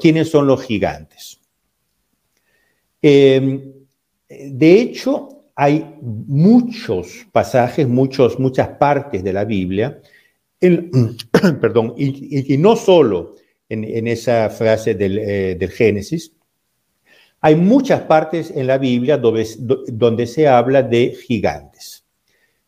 [0.00, 1.40] ¿quiénes son los gigantes?
[3.00, 3.72] Em,
[4.28, 10.00] de hecho, hay muchos pasajes, muchos, muchas partes de la Biblia,
[11.60, 13.34] perdón, y, no solo
[13.68, 16.32] en, esa frase eh, del, Génesis,
[17.40, 22.04] hay muchas partes en la Biblia donde se habla de gigantes.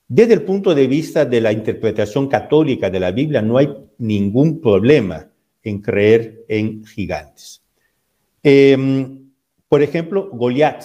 [0.09, 4.61] Desde el punto de vista de la interpretación católica de la Biblia, no hay ningún
[4.61, 5.31] problema
[5.65, 7.63] en creer en gigantes.
[8.43, 9.31] Em,
[9.69, 10.85] por ejemplo, Goliat.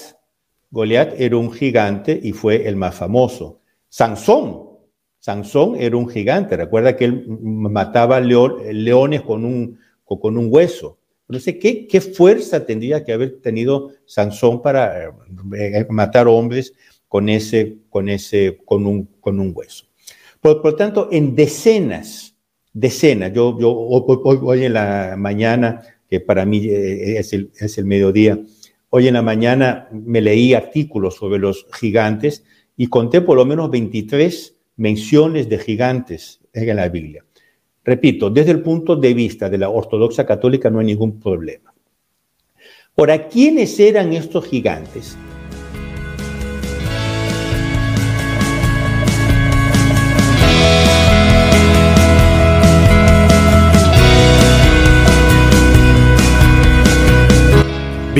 [0.72, 3.60] Goliat era un gigante y fue el más famoso.
[3.90, 4.68] Sansón.
[5.20, 6.56] Sansón era un gigante.
[6.56, 10.98] Recuerda que él mataba leones con un, con un hueso.
[11.28, 15.10] No sé ¿qué, ¿qué, fuerza tendría que haber tenido Sansón para
[15.56, 16.74] eh, matar hombres
[17.10, 19.86] con ese, con ese, con un, con un hueso.
[20.40, 22.29] Por, por tanto, en decenas,
[22.74, 27.86] decenas, yo, yo hoy, en la mañana, que para mí eh, es el, es el
[27.86, 28.40] mediodía,
[28.90, 32.44] hoy en la mañana me leí artículos sobre los gigantes
[32.78, 37.26] y conté por lo menos 23 menciones de gigantes en la Biblia.
[37.84, 41.74] Repito, desde el punto de vista de la ortodoxa católica no hay ningún problema.
[42.96, 45.18] Ahora, ¿quiénes eran estos gigantes?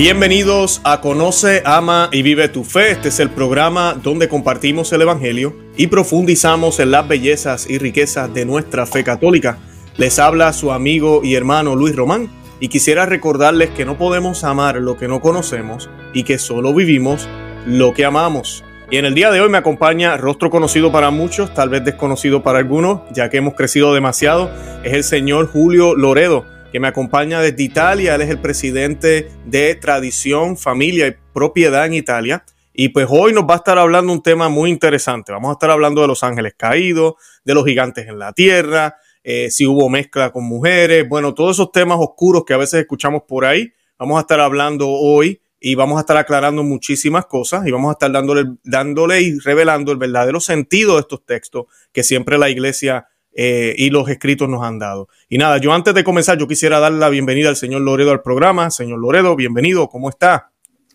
[0.02, 2.92] Bienvenidos a Conoce, Ama y Vive tu Fe.
[2.92, 8.34] Este es el programa donde compartimos el Evangelio y profundizamos en las bellezas y riquezas
[8.34, 9.58] de nuestra fe católica.
[9.98, 12.30] Les habla su amigo y hermano Luis Román
[12.62, 17.28] y quisiera recordarles que no podemos amar lo que no conocemos y que solo vivimos
[17.66, 18.64] lo que amamos.
[18.90, 22.42] Y en el día de hoy me acompaña rostro conocido para muchos, tal vez desconocido
[22.42, 24.50] para algunos, ya que hemos crecido demasiado,
[24.82, 28.16] es el señor Julio Loredo que me acompaña desde Italia.
[28.16, 32.44] Él es el presidente de Tradición, Familia y Propiedad en Italia.
[32.74, 35.32] Y pues hoy nos va a estar hablando un tema muy interesante.
[35.32, 39.52] Vamos a estar hablando de los ángeles caídos, de los gigantes en la tierra, eh,
[39.52, 43.46] si hubo mezcla con mujeres, bueno, todos esos temas oscuros que a veces escuchamos por
[43.46, 43.72] ahí.
[43.98, 47.94] Vamos a estar hablando hoy y vamos a estar aclarando muchísimas cosas y vamos a
[47.94, 53.08] estar dándole, dándole y revelando el verdadero sentido de estos textos que siempre la iglesia
[53.34, 55.08] eh, y los escritos nos han dado.
[55.30, 58.22] Y nada, yo antes de comenzar, yo quisiera darle la bienvenida al señor Loredo al
[58.22, 58.72] programa.
[58.72, 60.52] Señor Loredo, bienvenido, ¿cómo está?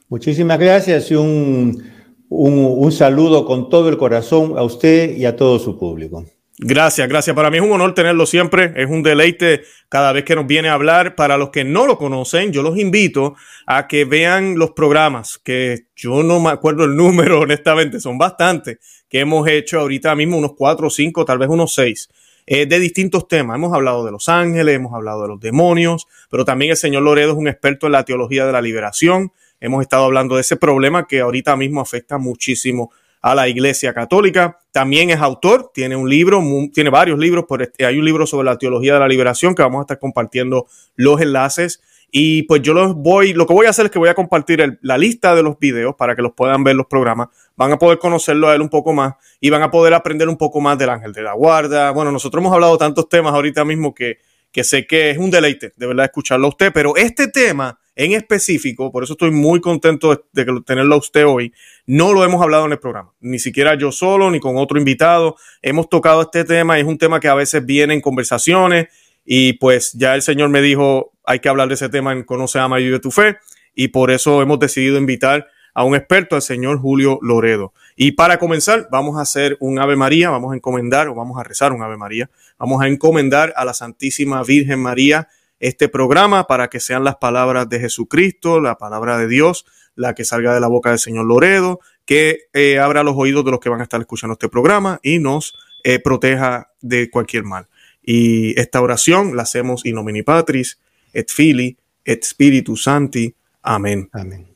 [0.08, 1.82] Muchísimas gracias y un,
[2.28, 6.24] un, saludo con todo el corazón a usted y a todo su público.
[6.58, 7.34] Gracias, gracias.
[7.34, 8.72] Para mí es un honor tenerlo siempre.
[8.76, 11.16] Es un deleite cada vez que nos viene a hablar.
[11.16, 13.34] Para los que no lo conocen, yo los invito
[13.66, 18.78] a que vean los programas, que yo no me acuerdo el número, honestamente, son bastantes,
[19.08, 22.08] que hemos hecho ahorita mismo, unos cuatro o cinco, tal vez unos seis
[22.46, 23.56] eh, de distintos temas.
[23.56, 27.32] Hemos hablado de los ángeles, hemos hablado de los demonios, pero también el señor Loredo
[27.32, 29.32] es un experto en la teología de la liberación.
[29.60, 32.90] Hemos estado hablando de ese problema que ahorita mismo afecta muchísimo
[33.22, 34.58] a la Iglesia Católica.
[34.70, 36.42] También es autor, tiene un libro,
[36.74, 39.78] tiene varios libros, este, hay un libro sobre la teología de la liberación que vamos
[39.78, 40.66] a estar compartiendo
[40.96, 41.80] los enlaces.
[42.16, 44.78] Y pues yo los voy, lo que voy a hacer es que voy a compartir
[44.82, 47.26] la lista de los videos para que los puedan ver los programas.
[47.56, 50.36] Van a poder conocerlo a él un poco más y van a poder aprender un
[50.36, 51.90] poco más del ángel de la guarda.
[51.90, 54.18] Bueno, nosotros hemos hablado tantos temas ahorita mismo que,
[54.52, 58.12] que sé que es un deleite de verdad escucharlo a usted, pero este tema en
[58.12, 61.52] específico, por eso estoy muy contento de, tenerlo a usted hoy,
[61.84, 65.34] no lo hemos hablado en el programa, ni siquiera yo solo, ni con otro invitado,
[65.62, 68.86] hemos tocado este tema y es un tema que a veces viene en conversaciones
[69.24, 72.58] y pues ya el Señor me dijo, hay que hablar de ese tema en Conoce,
[72.58, 73.38] Ama y Vive tu Fe
[73.74, 77.72] y por eso hemos decidido invitar a un experto, al señor Julio Loredo.
[77.96, 81.42] Y para comenzar, vamos a hacer un Ave María, vamos a encomendar o vamos a
[81.42, 86.68] rezar un Ave María, vamos a encomendar a la Santísima Virgen María este programa para
[86.68, 90.68] que sean las palabras de Jesucristo, la palabra de Dios, la que salga de la
[90.68, 94.00] boca del señor Loredo, que eh, abra los oídos de los que van a estar
[94.00, 97.66] escuchando este programa y nos eh, proteja de cualquier mal.
[98.02, 100.80] Y esta oración la hacemos in nomine Patris,
[101.14, 103.34] et Fili, et Spiritus Santi.
[103.62, 104.08] Amén.
[104.12, 104.46] Amén.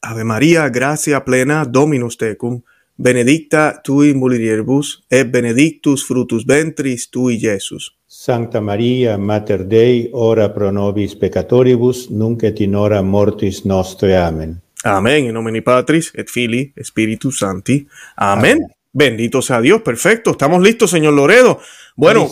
[0.00, 2.62] Ave María, gracia plena, Dominus tecum,
[2.96, 7.96] benedicta tui mulieribus, et benedictus frutus ventris tui, Jesus.
[8.06, 14.16] Sancta Maria, Mater Dei, ora pro nobis peccatoribus, nunc et in hora mortis nostre.
[14.16, 14.62] Amen.
[14.84, 15.24] Amén.
[15.24, 17.86] In nomine Patris, et Filii, Spiritus Santi.
[18.16, 18.60] Amén.
[18.92, 19.82] Bendito sea Dios.
[19.82, 20.30] Perfecto.
[20.32, 21.58] Estamos listos, señor Loredo.
[21.96, 22.28] Bueno,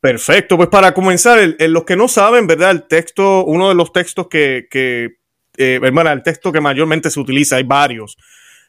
[0.00, 0.56] perfecto.
[0.56, 2.70] Pues para comenzar, los que no saben, ¿verdad?
[2.70, 7.56] El texto, uno de los textos que, eh, hermana, el texto que mayormente se utiliza,
[7.56, 8.16] hay varios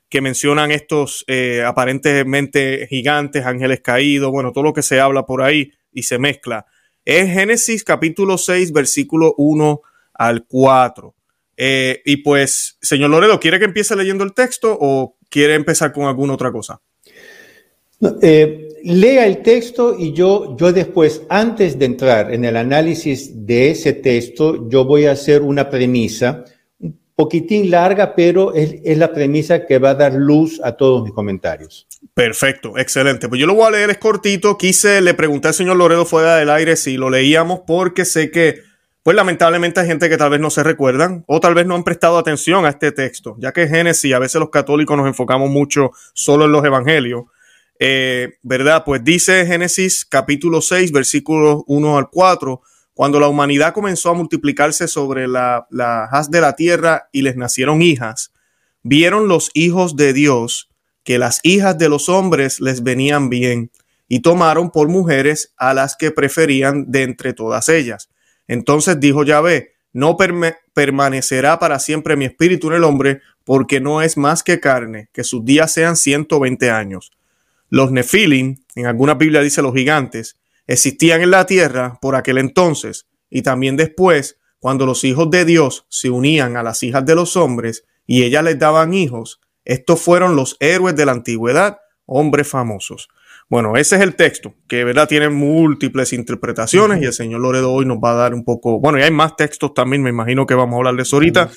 [0.10, 5.44] que mencionan estos eh, aparentemente gigantes, ángeles caídos, bueno, todo lo que se habla por
[5.44, 6.66] ahí y se mezcla.
[7.06, 9.82] Es Génesis capítulo 6, versículo 1
[10.16, 11.16] al 4.
[11.58, 16.06] Eh, y pues, señor Loredo, ¿quiere que empiece leyendo el texto o quiere empezar con
[16.06, 16.82] alguna otra cosa?
[18.22, 23.72] Eh, lea el texto y yo, yo después, antes de entrar en el análisis de
[23.72, 26.46] ese texto, yo voy a hacer una premisa
[26.80, 31.04] un poquitín larga, pero es, es la premisa que va a dar luz a todos
[31.04, 31.88] mis comentarios.
[32.14, 33.30] Perfecto, excelente.
[33.30, 34.58] Pues yo lo voy a leer, es cortito.
[34.58, 38.70] Quise, le pregunté al señor Loredo fuera del aire si lo leíamos porque sé que
[39.04, 41.84] pues lamentablemente hay gente que tal vez no se recuerdan o tal vez no han
[41.84, 45.92] prestado atención a este texto, ya que Génesis, a veces los católicos nos enfocamos mucho
[46.14, 47.24] solo en los evangelios,
[47.80, 48.84] eh, ¿verdad?
[48.86, 52.62] Pues dice Génesis capítulo 6, versículos 1 al 4,
[52.94, 57.36] cuando la humanidad comenzó a multiplicarse sobre la, la haz de la tierra y les
[57.38, 58.34] nacieron hijas,
[58.84, 60.70] vieron los hijos de Dios
[61.04, 63.72] que las hijas de los hombres les venían bien
[64.08, 68.10] y tomaron por mujeres a las que preferían de entre todas ellas
[68.50, 70.18] entonces dijo Yahvé, no
[70.74, 75.24] permanecerá para siempre mi espíritu en el hombre, porque no es más que carne, que
[75.24, 77.12] sus días sean 120 años.
[77.70, 83.08] Los nefilim, en alguna Biblia dice los gigantes, existían en la tierra por aquel entonces,
[83.30, 87.38] y también después, cuando los hijos de Dios se unían a las hijas de los
[87.38, 93.08] hombres y ellas les daban hijos, estos fueron los héroes de la antigüedad, hombres famosos.
[93.50, 97.84] Bueno, ese es el texto, que verdad tiene múltiples interpretaciones y el señor Loredo hoy
[97.84, 100.54] nos va a dar un poco, bueno, y hay más textos también, me imagino que
[100.54, 101.50] vamos a hablar de eso ahorita.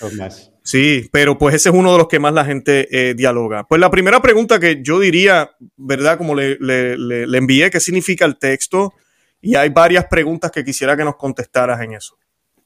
[0.63, 3.65] Sí, pero pues ese es uno de los que más la gente eh, dialoga.
[3.65, 6.17] Pues la primera pregunta que yo diría, ¿verdad?
[6.17, 8.95] Como le, le, envié, ¿qué significa el texto?
[9.43, 12.17] Y hay varias preguntas que quisiera que nos contestaras en eso.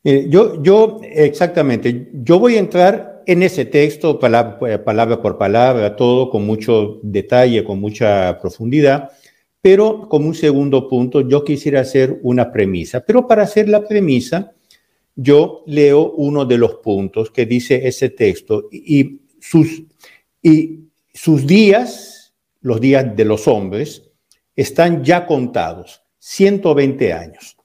[0.09, 5.97] Eh, yo, yo, exactamente, yo voy a entrar en ese texto, palabra, palabra, por palabra,
[5.97, 9.11] todo con mucho detalle, con mucha profundidad,
[9.61, 13.01] pero como un segundo punto, yo quisiera hacer una premisa.
[13.05, 14.53] Pero para hacer la premisa,
[15.17, 19.83] yo leo uno de los puntos que dice ese texto y sus,
[20.41, 20.83] y
[21.13, 24.05] sus días, los días de los hombres,
[24.55, 27.56] están ya contados, 120 años.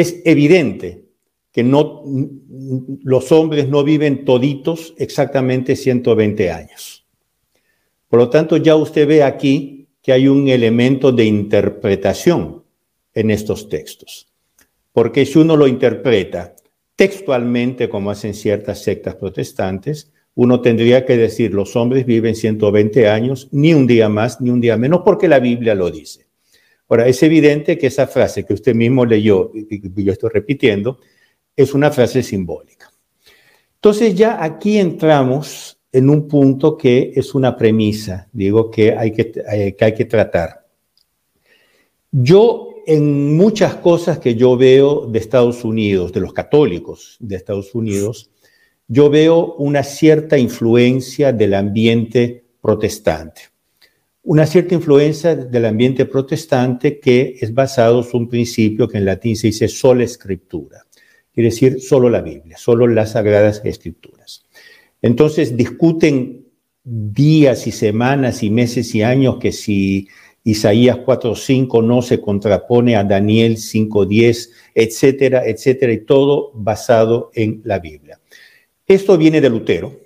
[0.00, 1.04] Es evidente
[1.52, 7.06] que los hombres no viven toditos exactamente 120 años.
[8.08, 12.64] Por lo tanto, ya usted ve aquí que hay un elemento de interpretación
[13.12, 14.26] en estos textos.
[14.92, 16.56] Porque si uno lo interpreta
[16.96, 23.48] textualmente, como hacen ciertas sectas protestantes, uno tendría que decir, los hombres viven 120 años,
[23.52, 26.29] ni un día más, ni un día menos, porque la Biblia lo dice.
[26.90, 30.98] Ahora, es evidente que esa frase que usted mismo leyó, y yo estoy repitiendo,
[31.54, 32.90] es una frase simbólica.
[33.76, 39.32] Entonces ya aquí entramos en un punto que es una premisa, digo, que hay que,
[39.52, 40.66] eh, que, hay que tratar.
[42.10, 47.72] Yo en muchas cosas que yo veo de Estados Unidos, de los católicos de Estados
[47.72, 48.30] Unidos,
[48.88, 53.42] yo veo una cierta influencia del ambiente protestante.
[54.22, 59.36] Una cierta influencia del ambiente protestante que es basado en un principio que en latín
[59.36, 60.84] se dice sola escritura
[61.32, 64.44] quiere decir solo la Biblia, solo las sagradas escrituras.
[65.02, 66.46] Entonces discuten
[66.84, 70.08] días y semanas y meses y años que si
[70.44, 77.78] Isaías 4.5 no se contrapone a Daniel 5.10, etcétera, etcétera, y todo basado en la
[77.78, 78.18] Biblia.
[78.86, 80.00] Esto viene de Lutero,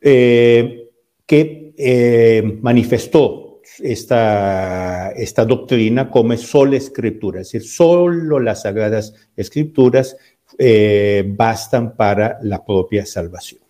[0.00, 0.90] eh,
[1.24, 10.16] que eh, manifestó esta, esta doctrina como sola escritura, es decir, solo las sagradas escrituras
[10.58, 13.62] eh, bastan para la propia salvación.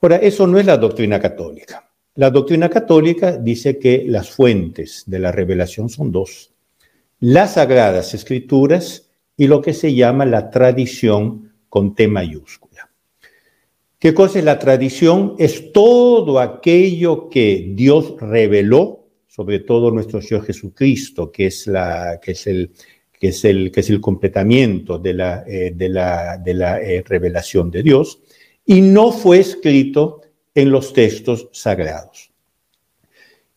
[0.00, 1.90] Ahora, eso no es la doctrina católica.
[2.14, 6.52] La doctrina católica dice que las fuentes de la revelación son dos,
[7.20, 12.89] las sagradas escrituras y lo que se llama la tradición con T mayúscula.
[14.00, 15.36] ¿Qué cosa es la tradición?
[15.38, 22.70] Es todo aquello que Dios reveló sobre todo nuestro Señor Jesucristo, que es, el,
[24.00, 28.20] completamiento de la, eh, eh, revelación de Dios,
[28.66, 30.20] y no fue escrito
[30.54, 32.32] en los textos sagrados.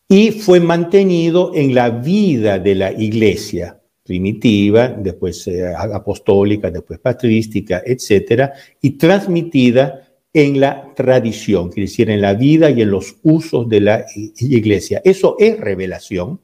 [0.08, 7.82] Y fue mantenido en la vida de la iglesia primitiva, después eh, apostólica, después patrística,
[7.84, 10.03] etcétera, y transmitida
[10.34, 15.00] en la tradición, quiere decir, en la vida y en los usos de la iglesia.
[15.04, 16.40] Eso es revelación,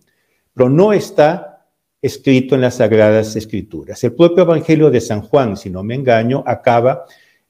[0.54, 1.66] pero no está
[2.00, 4.02] escrito en las Sagradas Escrituras.
[4.04, 7.04] El propio Evangelio de San Juan, si no me engaño, acaba,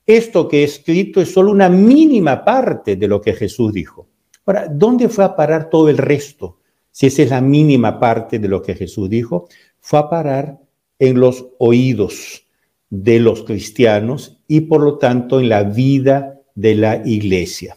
[0.07, 4.09] esto que he escrito es solo una mínima parte de lo que Jesús dijo.
[4.47, 6.59] Ahora, ¿dónde fue a parar todo el resto?
[6.91, 9.47] Si esa es la mínima parte de lo que Jesús dijo,
[9.79, 10.59] fue a parar
[10.99, 12.47] en los oídos
[12.91, 17.77] de los cristianos y por lo tanto en la vida de la iglesia.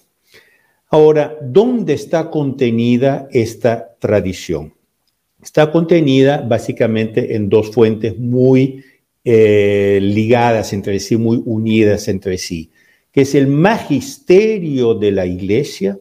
[0.90, 4.74] Ahora, ¿dónde está contenida esta tradición?
[5.42, 8.84] Está contenida básicamente en dos fuentes muy
[9.24, 12.72] eh, ligadas entre sí, muy unidas entre sí,
[13.12, 16.00] que es el magisterio de la iglesia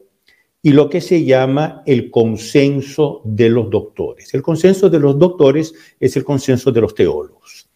[0.62, 4.33] y lo que se llama el consenso de los doctores.
[4.33, 7.69] El consenso de los doctores es el consenso de los teólogos.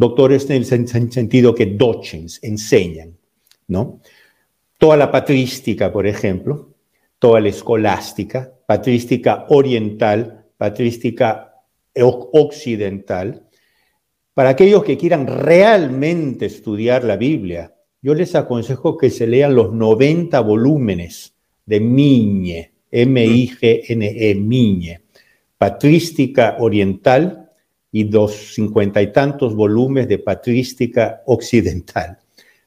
[0.00, 3.18] Doctores en el sentido que docens, enseñan,
[3.68, 4.00] ¿no?
[4.78, 6.70] Toda la patrística, por ejemplo,
[7.18, 11.52] toda la escolástica, patrística oriental, patrística
[11.94, 13.46] occidental.
[14.32, 19.70] Para aquellos que quieran realmente estudiar la Biblia, yo les aconsejo que se lean los
[19.74, 21.34] 90 volúmenes
[21.66, 25.02] de Miñe, M-I-G-N-E, Miñe,
[25.58, 27.39] Patrística Oriental
[27.92, 32.18] y dos cincuenta y tantos volúmenes de Patrística Occidental.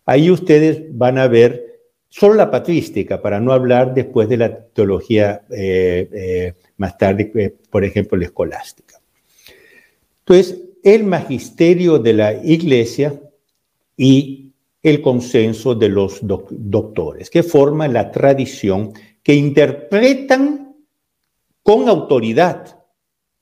[0.05, 1.73] Ahí ustedes van a ver
[2.09, 7.55] solo la patrística, para no hablar después de la teología eh, eh, más tarde, eh,
[7.71, 8.99] por ejemplo, la escolástica.
[10.19, 13.19] Entonces, el magisterio de la iglesia
[13.97, 14.51] y
[14.83, 20.75] el consenso de los doctores, que forman la tradición, que interpretan
[21.63, 22.79] con autoridad,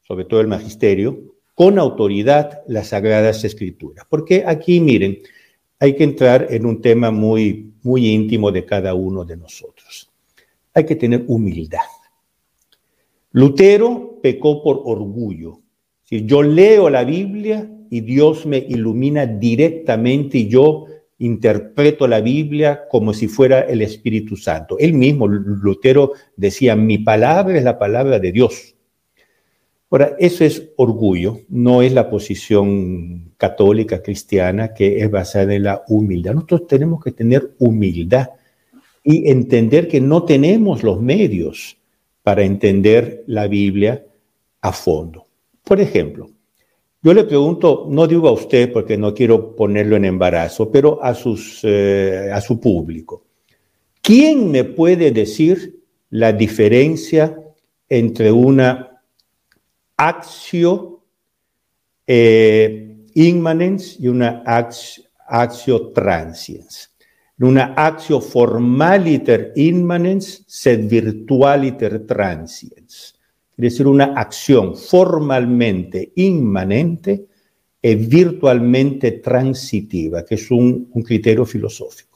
[0.08, 4.06] sobre todo el magisterio, con autoridad las sagradas escrituras.
[4.10, 5.20] Porque aquí, miren,
[5.80, 10.10] hay que entrar en un tema muy, muy íntimo de cada uno de nosotros.
[10.74, 11.80] Hay que tener humildad.
[13.32, 15.62] Lutero pecó por orgullo.
[16.04, 20.86] Si yo leo la Biblia y Dios me ilumina directamente y yo
[21.18, 24.78] interpreto la Biblia como si fuera el Espíritu Santo.
[24.80, 28.71] Él mismo, Lutero, decía, mi palabra es la palabra de Dios.
[29.92, 35.84] Ahora, eso es orgullo, no es la posición católica cristiana que es basada en la
[35.90, 36.34] humildad.
[36.34, 38.30] Nosotros tenemos que tener humildad
[39.04, 41.78] y entender que no tenemos los medios
[42.24, 44.06] para entender la Biblia
[44.62, 45.28] a fondo.
[45.62, 46.30] Por ejemplo,
[47.02, 51.14] yo le pregunto, no digo a usted porque no quiero ponerlo en embarazo, pero a,
[51.14, 53.26] sus, eh, a su público.
[54.02, 55.82] ¿Quién me puede decir
[56.12, 57.38] la diferencia
[57.90, 58.91] entre una
[60.08, 61.04] accio
[62.06, 64.44] eh, y una
[65.28, 66.90] accio transiens?
[67.40, 73.16] Una accio formaliter immanens sed virtualiter transiens
[73.62, 77.28] es decir, una acción formalmente inmanente
[77.80, 82.11] y virtualmente transitiva, que es un, criterio filosófico.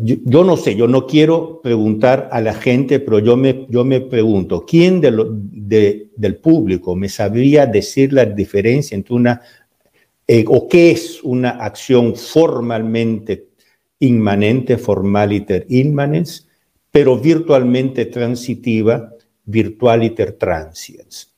[0.00, 4.00] Yo, no sé, yo no quiero preguntar a la gente, pero yo me, yo me
[4.00, 9.40] pregunto, ¿quién de del público me sabría decir la diferencia entre una,
[10.26, 13.50] eh, o qué es una acción formalmente
[14.00, 16.48] inmanente, formaliter inmanens,
[16.90, 19.12] pero virtualmente transitiva,
[19.44, 21.32] virtualiter transiens.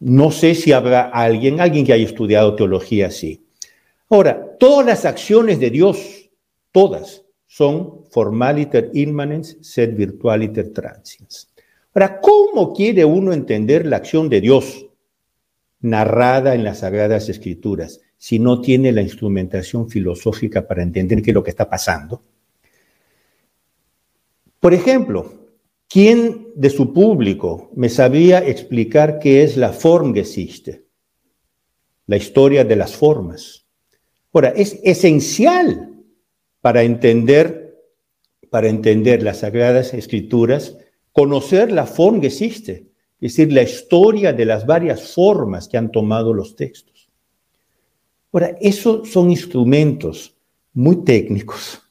[0.00, 3.44] No sé si habrá alguien, alguien que haya estudiado teología así.
[4.10, 6.30] Ahora, todas las acciones de Dios,
[6.72, 11.52] todas, son formaliter immanens sed virtualiter transiens.
[11.92, 14.86] Ahora, ¿cómo quiere uno entender la acción de Dios
[15.80, 21.34] narrada en las Sagradas Escrituras si no tiene la instrumentación filosófica para entender qué es
[21.34, 22.22] lo que está pasando?
[24.60, 25.38] Por ejemplo,
[25.88, 30.84] ¿Quién de su público me sabría explicar qué es la Formgeschichte?
[32.06, 33.64] La historia de las formas.
[34.34, 35.97] Ahora, es esencial
[36.60, 37.78] para entender,
[38.50, 40.76] para entender las Sagradas Escrituras,
[41.12, 42.86] conocer la Formgeschichte,
[43.20, 47.10] es decir, la historia de las varias formas que han tomado los textos.
[48.32, 50.36] Ahora, esos son instrumentos
[50.72, 51.82] muy técnicos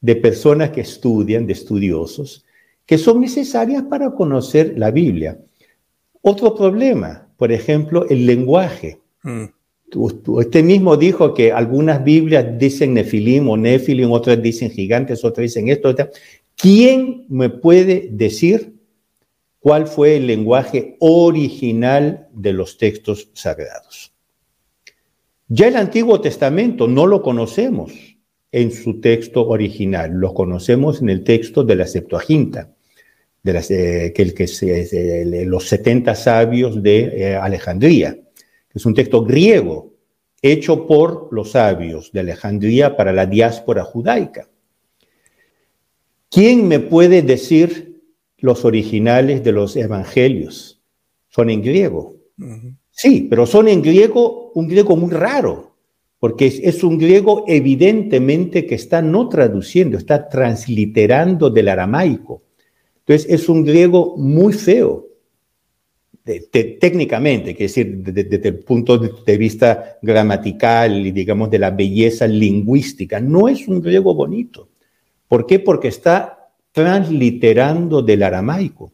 [0.00, 2.44] de personas que estudian, de estudiosos,
[2.86, 5.38] que son necesarias para conocer la Biblia.
[6.22, 9.00] Otro problema, por ejemplo, el lenguaje.
[9.22, 9.44] Mm.
[9.94, 15.68] Usted mismo dijo que algunas Biblias dicen nefilim o nefilim, otras dicen gigantes, otras dicen
[15.68, 15.94] esto.
[16.56, 18.74] ¿Quién me puede decir
[19.58, 24.12] cuál fue el lenguaje original de los textos sagrados?
[25.48, 27.92] Ya el Antiguo Testamento no lo conocemos
[28.52, 32.70] en su texto original, lo conocemos en el texto de la Septuaginta
[33.42, 38.18] de las, eh, que, que los 70 sabios de eh, Alejandría,
[38.70, 39.92] que es un texto griego
[40.42, 44.48] hecho por los sabios de Alejandría para la diáspora judaica.
[46.30, 48.00] ¿Quién me puede decir
[48.38, 50.80] los originales de los evangelios?
[51.28, 52.16] Son en griego.
[52.90, 55.68] Sí, pero son en griego, un griego muy raro.
[56.18, 62.42] porque es, un griego evidentemente que está no traduciendo, está transliterando del aramaico.
[62.98, 65.08] Entonces es un griego muy feo,
[66.24, 73.20] técnicamente, que decir, desde, el punto de vista gramatical y digamos de la belleza lingüística.
[73.20, 74.68] No es un griego bonito.
[75.28, 75.58] ¿Por qué?
[75.58, 78.92] Porque está transliterando del aramaico.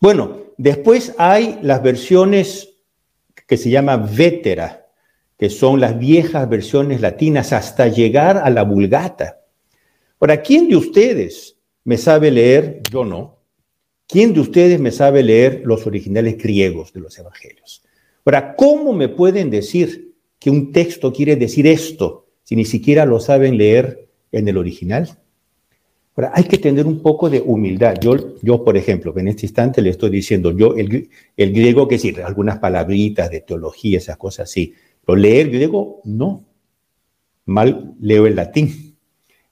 [0.00, 2.74] Bueno, después hay las versiones
[3.46, 4.86] que se llama vétera,
[5.38, 9.40] que son las viejas versiones latinas, hasta llegar a la vulgata.
[10.20, 12.82] Ahora, ¿quién de ustedes me sabe leer?
[12.90, 13.35] Yo no.
[14.08, 17.82] ¿Quién de ustedes me sabe leer los originales griegos de los evangelios?
[18.24, 23.18] Ahora, ¿cómo me pueden decir que un texto quiere decir esto si ni siquiera lo
[23.18, 25.18] saben leer en el original?
[26.14, 27.96] Ahora, hay que tener un poco de humildad.
[28.00, 32.14] Yo, yo por ejemplo, en este instante le estoy diciendo, yo el, griego, que sí,
[32.24, 34.72] algunas palabritas de teología, esas cosas sí,
[35.04, 36.44] pero leer griego, no.
[37.44, 38.96] Mal leo el latín.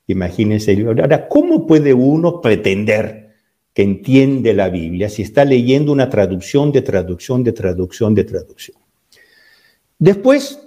[0.07, 0.81] Imagínense.
[0.87, 3.24] Ahora, ¿cómo puede uno pretender
[3.75, 8.79] que entiende la Biblia si está leyendo una traducción de traducción de traducción de traducción?
[9.99, 10.61] Después,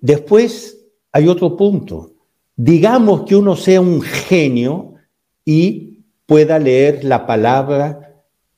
[0.00, 0.78] después
[1.12, 2.12] hay otro punto.
[2.56, 4.94] Digamos que uno sea un genio
[5.44, 8.04] y pueda leer la palabra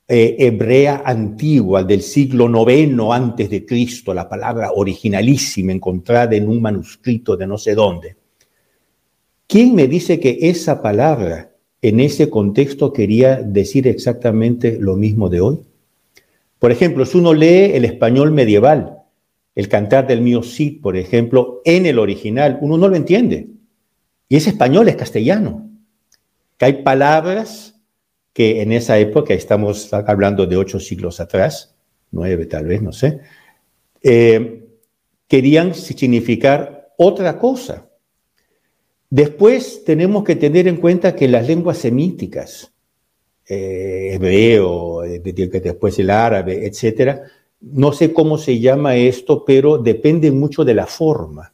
[0.09, 6.63] eh, hebrea antigua del siglo IX antes de Cristo, la palabra originalísima encontrada en un
[6.63, 8.17] manuscrito de no sé dónde.
[9.49, 11.56] ¿Quién me dice que esa palabra
[11.89, 15.61] en ese contexto quería decir exactamente lo mismo de hoy?
[16.59, 18.99] Por ejemplo, si uno lee el español medieval,
[19.55, 23.49] el cantar del mío Cid, por ejemplo, en el original, uno no lo entiende.
[24.29, 25.69] Y es español, es castellano.
[26.59, 27.75] Que hay palabras
[28.33, 31.75] que en esa época, estamos hablando de ocho siglos atrás,
[32.11, 33.21] nueve tal vez, no sé,
[34.03, 34.65] eh,
[35.29, 37.86] querían significar otra cosa.
[39.11, 42.73] Después tenemos que tener en cuenta que las lenguas semíticas,
[43.49, 47.23] eh, hebreo, eh, después el árabe, etcétera,
[47.61, 51.53] no sé cómo se llama esto, pero depende mucho de la forma.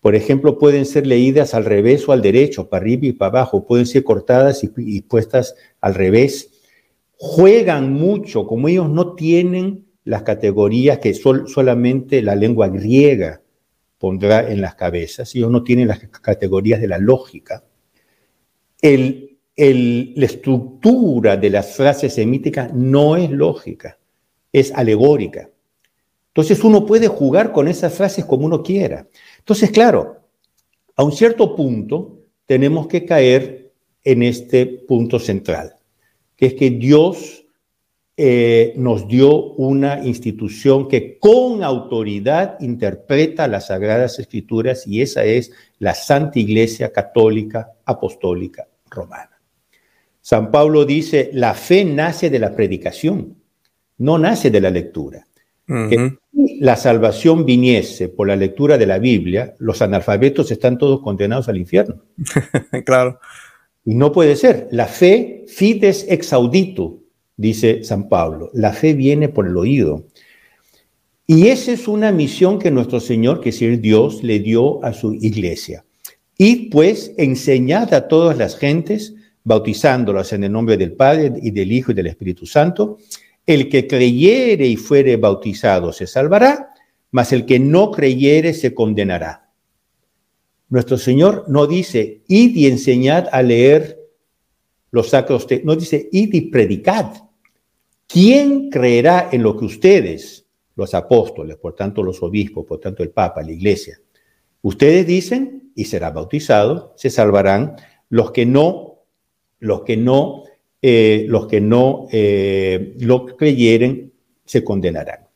[0.00, 3.64] Por ejemplo, pueden ser leídas al revés o al derecho, para arriba y para abajo,
[3.64, 6.50] pueden ser cortadas y, puestas al revés.
[7.16, 13.41] Juegan mucho, como ellos no tienen las categorías que solamente la lengua griega
[14.02, 17.62] pondrá en las cabezas, ellos no tienen las categorías de la lógica.
[18.82, 24.00] la estructura de las frases semíticas no es lógica,
[24.52, 25.48] es alegórica.
[26.30, 29.06] Entonces uno puede jugar con esas frases como uno quiera.
[29.38, 30.16] Entonces, claro,
[30.96, 35.76] a un cierto punto tenemos que caer en este punto central,
[36.34, 37.41] que es que Dios
[38.16, 45.52] eh, nos dio una institución que con autoridad interpreta las Sagradas Escrituras y esa es
[45.78, 49.40] la Santa Iglesia Católica Apostólica Romana.
[50.20, 53.36] San Pablo dice, la fe nace de la predicación,
[53.98, 55.26] no nace de la lectura
[55.66, 61.00] que si la salvación viniese por la lectura de la Biblia, los analfabetos están todos
[61.00, 62.02] condenados al infierno.
[62.84, 63.20] claro.
[63.84, 64.68] Y no puede ser.
[64.70, 67.01] La fe, fides ex audito,
[67.36, 68.50] dice San Pablo.
[68.54, 70.06] La fe viene por el oído.
[71.26, 75.14] Y esa es una misión que nuestro Señor, que es Dios, le dio a su
[75.14, 75.84] iglesia.
[76.36, 79.14] Y pues enseñad a todas las gentes,
[79.44, 82.98] bautizándolas en el nombre del Padre y del Hijo y del Espíritu Santo,
[83.46, 86.74] el que creyere y fuere bautizado se salvará,
[87.10, 89.50] mas el que no creyere se condenará.
[90.68, 94.01] Nuestro Señor no dice, id y enseñad a leer
[94.92, 97.06] los sacros, no dice, id y predicad.
[98.06, 103.10] ¿Quién creerá en lo que ustedes, los apóstoles, por tanto los obispos, por tanto el
[103.10, 103.98] Papa, la Iglesia,
[104.60, 107.76] ustedes dicen y será bautizado, se salvarán
[108.10, 108.98] los que no,
[109.58, 110.44] los que no
[110.84, 114.12] eh, los que no eh, lo creyeren
[114.44, 115.28] se condenarán.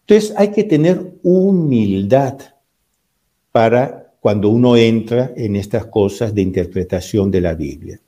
[0.00, 2.38] Entonces hay que tener humildad
[3.52, 8.00] para cuando uno entra en estas cosas de interpretación de la Biblia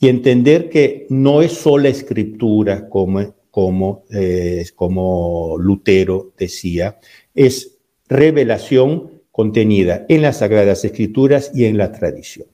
[0.00, 6.98] y entender que no es sola escritura como, como, eh, como Lutero decía,
[7.34, 12.46] es revelación contenida en las Sagradas Escrituras y en la tradición.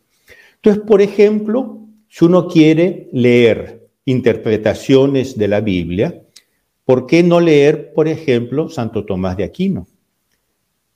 [0.56, 6.22] Entonces, por ejemplo, si uno quiere leer interpretaciones de la Biblia,
[6.84, 9.86] ¿por qué no leer, por ejemplo, Santo Tomás de Aquino?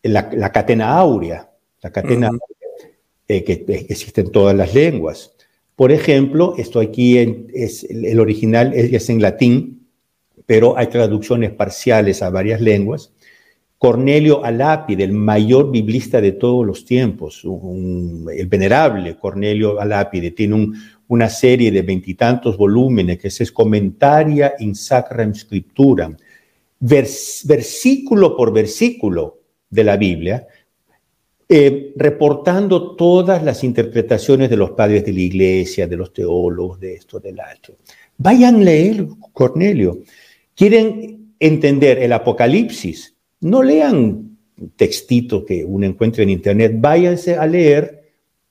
[0.03, 1.51] La, catena áurea,
[1.83, 2.31] la catena
[3.27, 5.35] eh, que, existe en todas las lenguas.
[5.79, 7.19] Por ejemplo, esto aquí
[7.55, 9.87] es el original es, en latín,
[10.45, 13.13] pero hay traducciones parciales a varias lenguas.
[13.79, 20.73] Cornelio Alápide, el mayor biblista de todos los tiempos, el venerable Cornelio Alápide, tiene
[21.07, 26.11] una serie de veintitantos volúmenes que es Comentaria in Sacra Scriptura,
[26.81, 30.45] versículo por versículo de la Biblia,
[31.49, 36.95] eh, reportando todas las interpretaciones de los padres de la iglesia, de los teólogos, de
[36.95, 37.77] esto, del otro.
[38.19, 40.01] Vayan a leer Cornelio.
[40.55, 43.15] ¿Quieren entender el Apocalipsis?
[43.41, 44.37] No lean
[44.77, 48.03] textito que uno encuentra en internet, váyanse a leer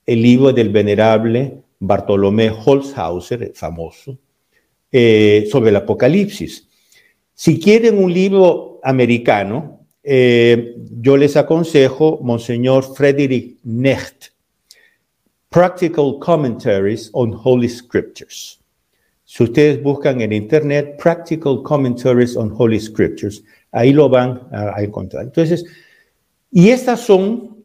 [0.06, 4.18] el libro del venerable Bartolomé Holzhauser, famoso,
[4.90, 6.66] eh, sobre el Apocalipsis.
[7.34, 9.77] Si quieren un libro americano,
[10.10, 14.32] eh, yo les aconsejo Monseñor Frederick Necht,
[15.50, 18.58] Practical Commentaries on Holy Scriptures.
[19.24, 25.24] Si ustedes buscan en internet Practical Commentaries on Holy Scriptures, ahí lo van a, encontrar.
[25.24, 25.66] Entonces,
[26.50, 27.58] y estas son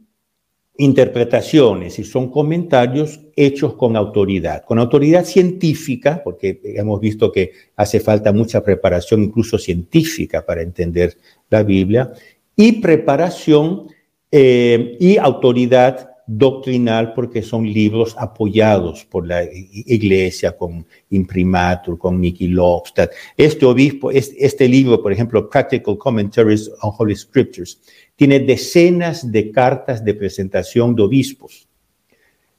[0.77, 7.99] interpretaciones y son comentarios hechos con autoridad, con autoridad científica, porque hemos visto que hace
[7.99, 11.15] falta mucha preparación incluso científica para entender
[11.49, 12.11] la Biblia,
[12.55, 13.87] y preparación
[14.31, 22.47] eh, y autoridad doctrinal porque son libros apoyados por la iglesia con imprimatur, con Nicky
[22.47, 23.09] Lobstad.
[23.35, 27.81] Este obispo, este, libro, por ejemplo, Practical Commentaries on Holy Scriptures,
[28.15, 31.67] tiene decenas de cartas de presentación de obispos.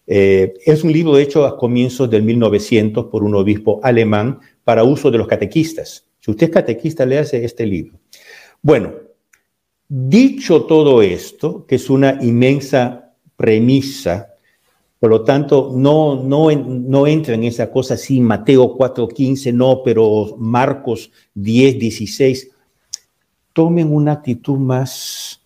[0.07, 5.11] Eh, es un libro hecho a comienzos del 1900 por un obispo alemán para uso
[5.11, 6.07] de los catequistas.
[6.20, 7.98] Si usted es catequista, léase este libro.
[8.61, 8.92] Bueno,
[9.88, 14.35] dicho todo esto, que es una inmensa premisa.
[14.99, 20.35] Por lo tanto, no, no, no entra en esa cosa así, Mateo 4.15, no, pero
[20.38, 22.51] Marcos 10, 16.
[23.53, 25.42] Tomen una actitud más,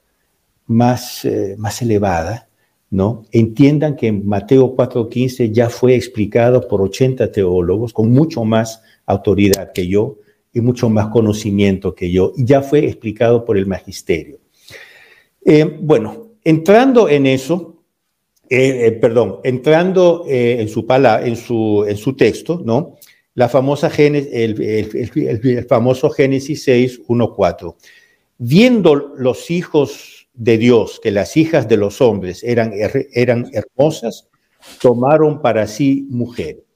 [0.67, 2.49] más, eh, más elevada,
[2.91, 3.25] ¿no?
[3.33, 9.89] Entiendan que Mateo 4.15 ya fue explicado por 80 teólogos con mucho más autoridad que
[9.89, 10.19] yo
[10.59, 12.33] y mucho más conocimiento que yo.
[12.37, 14.39] Ya fue explicado por el magisterio.
[15.45, 17.83] Eh, bueno, entrando en eso,
[18.51, 22.97] eh, eh, perdón, entrando en, su en, su, en su texto, ¿no?
[23.35, 27.77] La famosa Génesis, el, famoso Génesis 6, 1, 4.
[28.39, 32.73] Viendo los hijos de Dios que las hijas de los hombres eran,
[33.13, 34.29] eran hermosas,
[34.81, 36.68] tomaron para sí mujeres.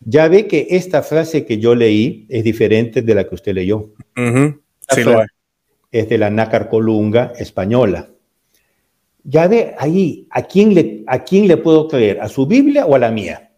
[0.00, 3.92] Ya ve que esta frase que yo leí es diferente de la que usted leyó.
[4.16, 5.22] sí, lo
[5.90, 6.08] es.
[6.08, 8.08] de la Nácar Colunga española.
[9.22, 12.20] Ya ve ahí, ¿a quién le, a quién le puedo creer?
[12.22, 13.50] ¿A su Biblia o a la mía?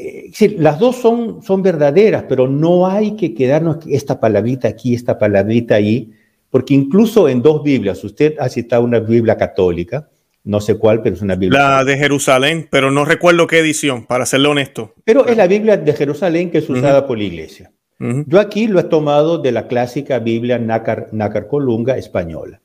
[0.00, 5.18] Eh, las dos son, son verdaderas, pero no hay que quedarnos esta palabrita aquí, esta
[5.18, 6.12] palabrita ahí,
[6.50, 10.08] porque incluso en dos Biblias, usted ha citado una Biblia católica,
[10.48, 11.60] no sé cuál, pero es una Biblia.
[11.60, 14.94] La de Jerusalén, pero no recuerdo qué edición, para serle honesto.
[15.04, 17.70] Pero es la Biblia de Jerusalén que es usada por la iglesia.
[17.98, 22.60] Yo aquí lo he tomado de la clásica Biblia Nácar, Nácar Colunga española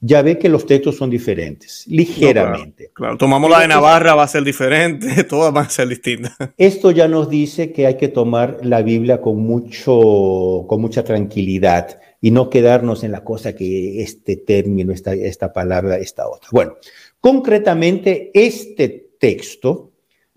[0.00, 2.90] ya ve que los textos son diferentes, ligeramente.
[2.94, 6.36] claro, tomamos la de Navarra, va a ser diferente, todas van a ser distintas.
[6.56, 11.98] Esto ya nos dice que hay que tomar la Biblia con, mucho, con mucha tranquilidad
[12.20, 16.48] y no quedarnos en la cosa que este término, esta, esta palabra, esta otra.
[16.52, 16.76] Bueno,
[17.20, 19.92] concretamente este texto,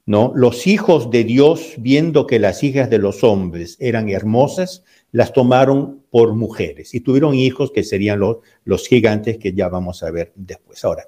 [0.05, 0.31] ¿no?
[0.35, 6.03] Los hijos de Dios, viendo que las hijas de los hombres eran hermosas, las tomaron
[6.09, 10.33] por mujeres y tuvieron hijos que serían los, los gigantes que ya vamos a ver
[10.35, 10.83] después.
[10.83, 11.07] Ahora,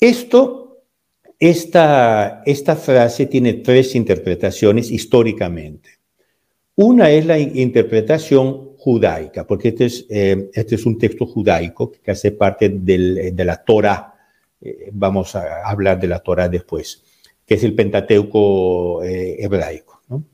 [0.00, 0.82] esto,
[1.38, 5.90] esta, esta frase tiene tres interpretaciones históricamente.
[6.76, 12.10] Una es la interpretación judaica, porque este es, eh, este es un texto judaico que
[12.10, 14.13] hace parte del, de la Torah.
[14.64, 17.04] Eh, vamos a hablar de la Torah después,
[17.46, 20.00] que es el Pentateuco eh, hebraico.
[20.08, 20.24] ¿no?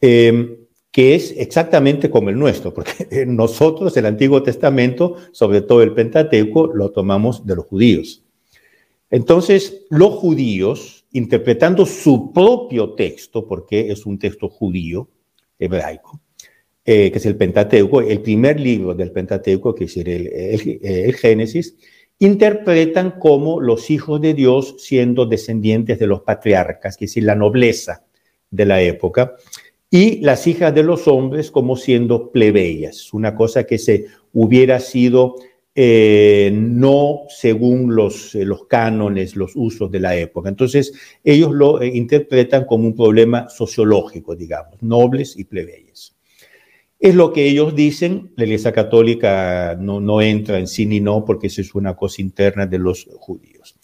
[0.00, 6.68] que es exactamente como el nuestro, porque nosotros el Antiguo Testamento, sobre todo el Pentateuco,
[6.68, 8.22] lo tomamos de los judíos.
[9.10, 15.08] Entonces, los judíos, interpretando su propio texto, porque es un texto judío,
[15.58, 16.20] hebraico,
[16.84, 20.28] eh, que es el Pentateuco, el primer libro del Pentateuco, que es el,
[20.82, 21.76] el Génesis,
[22.24, 27.34] interpretan como los hijos de Dios siendo descendientes de los patriarcas, que es decir, la
[27.34, 28.04] nobleza
[28.50, 29.34] de la época,
[29.90, 35.36] y las hijas de los hombres como siendo plebeyas, una cosa que se hubiera sido
[35.76, 40.48] eh, no según los, eh, los cánones, los usos de la época.
[40.48, 40.92] Entonces,
[41.24, 46.14] ellos lo eh, interpretan como un problema sociológico, digamos, nobles y plebeyas.
[47.04, 51.22] Es lo que ellos dicen, la Iglesia Católica no, no entra en sí ni no,
[51.22, 53.78] porque eso es una cosa interna de los judíos.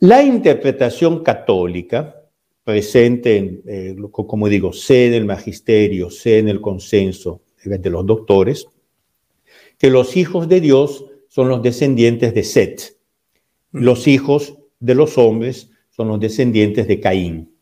[0.00, 2.14] La interpretación católica,
[2.62, 8.04] presente, en, eh, como digo, sé en el magisterio, sé en el consenso de los
[8.04, 8.66] doctores,
[9.78, 12.98] que los hijos de Dios son los descendientes de Set.
[13.72, 17.55] Los hijos de los hombres son los descendientes de Caín.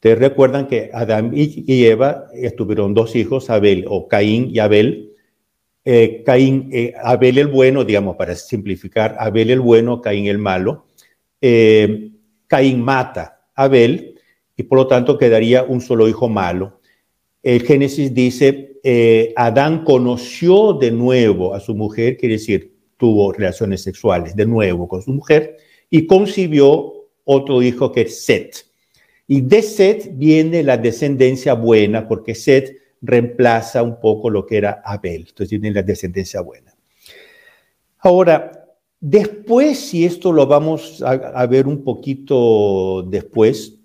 [0.00, 2.24] Ustedes recuerdan que Adán y Eva
[2.56, 5.12] tuvieron dos hijos, Abel o Caín y Abel.
[5.84, 10.86] Eh, Caín, eh, Abel el bueno, digamos, para simplificar, Abel el bueno, Caín el malo.
[11.38, 12.12] Eh,
[12.46, 14.14] Caín mata a Abel
[14.56, 16.80] y por lo tanto quedaría un solo hijo malo.
[17.42, 18.80] El Génesis dice,
[19.36, 25.02] Adán conoció de nuevo a su mujer, quiere decir, tuvo relaciones sexuales de nuevo con
[25.02, 25.58] su mujer
[25.90, 28.69] y concibió otro hijo que es Set.
[29.32, 34.82] Y de Set viene la descendencia buena, porque Set reemplaza un poco lo que era
[34.84, 35.24] Abel.
[35.28, 36.74] Entonces tiene la descendencia buena.
[38.00, 38.66] Ahora,
[38.98, 43.78] después, si esto lo vamos a ver un poquito después,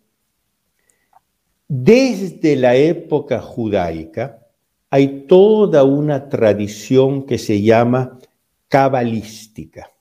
[1.67, 4.47] desde la época judaica
[4.89, 8.17] hay toda una tradición que se llama
[8.67, 9.91] cabalística.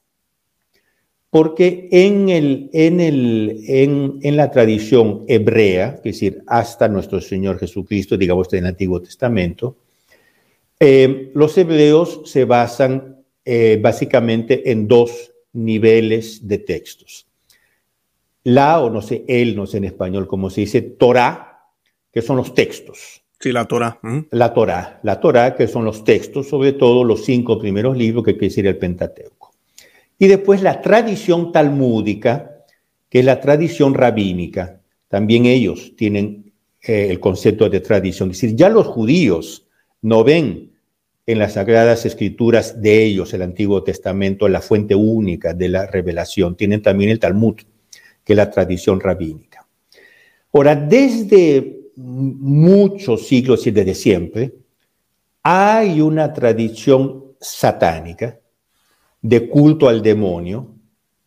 [1.34, 8.16] Porque en, el, en, el, en, la tradición hebrea, es decir, hasta nuestro Señor Jesucristo,
[8.16, 9.76] digamos en el Antiguo Testamento,
[10.78, 17.26] eh, los hebreos se basan eh, básicamente en dos niveles de textos.
[18.44, 21.64] La, o no sé, el, no sé en español cómo se dice, Torah,
[22.12, 23.24] que son los textos.
[23.40, 23.98] Sí, la Torah.
[24.30, 28.34] La Torah, la Torah, que son los textos, sobre todo los cinco primeros libros, que
[28.34, 29.33] quiere decir el Pentateuco.
[30.18, 32.64] Y después la tradición talmúdica,
[33.08, 34.80] que es la tradición rabínica.
[35.08, 38.30] También ellos tienen eh, el concepto de tradición.
[38.30, 39.66] Es decir, ya los judíos
[40.02, 40.72] no ven
[41.26, 46.56] en las sagradas escrituras de ellos, el Antiguo Testamento, la fuente única de la revelación.
[46.56, 47.56] Tienen también el Talmud,
[48.22, 49.66] que es la tradición rabínica.
[50.52, 54.54] Ahora, desde muchos siglos y desde siempre,
[55.42, 58.38] hay una tradición satánica
[59.24, 60.74] de culto al demonio,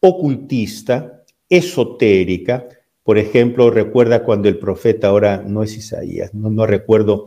[0.02, 2.68] ocultista, esotérica.
[3.02, 7.26] Por ejemplo, recuerda cuando el profeta, ahora no es Isaías, no, recuerdo,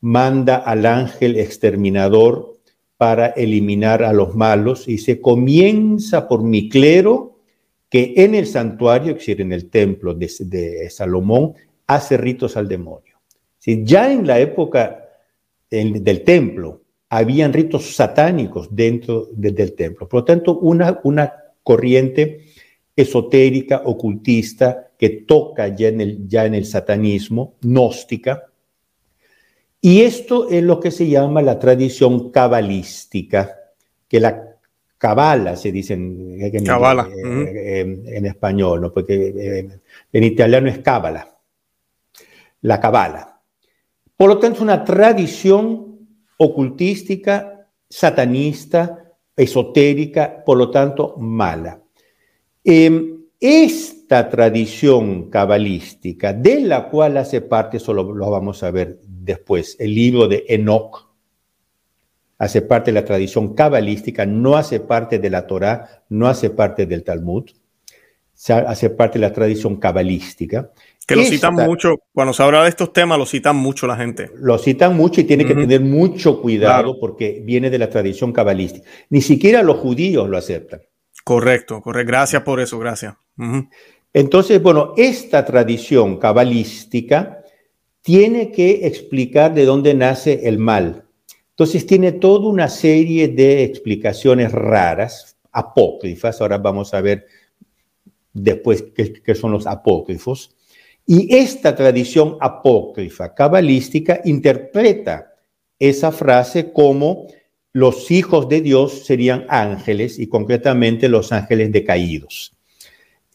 [0.00, 2.56] manda al ángel exterminador
[2.96, 7.40] para eliminar a los malos y se comienza por mi clero
[7.88, 11.54] que en el santuario, es decir, en el templo de, de Salomón,
[11.88, 13.18] hace ritos al demonio.
[13.58, 15.04] Si ya en la época
[15.68, 16.81] del templo
[17.12, 20.08] habían ritos satánicos dentro del templo.
[20.08, 22.46] Por lo tanto, una, una corriente
[22.96, 28.44] esotérica, ocultista, que toca ya en, el, ya en el satanismo, gnóstica.
[29.80, 33.58] Y esto es lo que se llama la tradición cabalística,
[34.08, 34.56] que la
[34.96, 38.92] cabala se dice en, en, español, ¿no?
[38.92, 39.80] porque
[40.12, 41.32] en italiano es cábala
[42.62, 43.40] la cabala.
[44.16, 45.91] Por lo tanto, es una tradición
[46.42, 51.80] ocultística, satanista, esotérica, por lo tanto, mala.
[52.64, 59.76] Em, esta tradición cabalística, de la cual hace parte, solo lo vamos a ver después,
[59.78, 61.08] el libro de Enoch,
[62.38, 66.86] hace parte de la tradición cabalística, no hace parte de la Torá, no hace parte
[66.86, 67.50] del Talmud,
[68.48, 70.70] hace parte de la tradición cabalística.
[71.06, 74.30] Que lo citan mucho, cuando se habla de estos temas, lo citan mucho la gente.
[74.36, 78.88] Lo citan mucho y tiene que tener mucho cuidado porque viene de la tradición cabalística.
[79.10, 80.82] Ni siquiera los judíos lo aceptan.
[81.24, 82.08] Correcto, correcto.
[82.08, 83.14] Gracias por eso, gracias.
[84.12, 87.42] Entonces, bueno, esta tradición cabalística
[88.00, 91.04] tiene que explicar de dónde nace el mal.
[91.50, 96.40] Entonces, tiene toda una serie de explicaciones raras, apócrifas.
[96.40, 97.26] Ahora vamos a ver
[98.32, 100.56] después qué son los apócrifos
[101.06, 105.32] y esta tradición apócrifa cabalística interpreta
[105.78, 107.26] esa frase como
[107.72, 112.52] los hijos de Dios serían ángeles y concretamente los ángeles decaídos.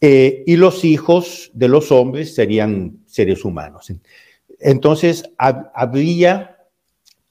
[0.00, 3.92] Eh, y los hijos de los hombres serían seres humanos.
[4.60, 6.56] Entonces, habría,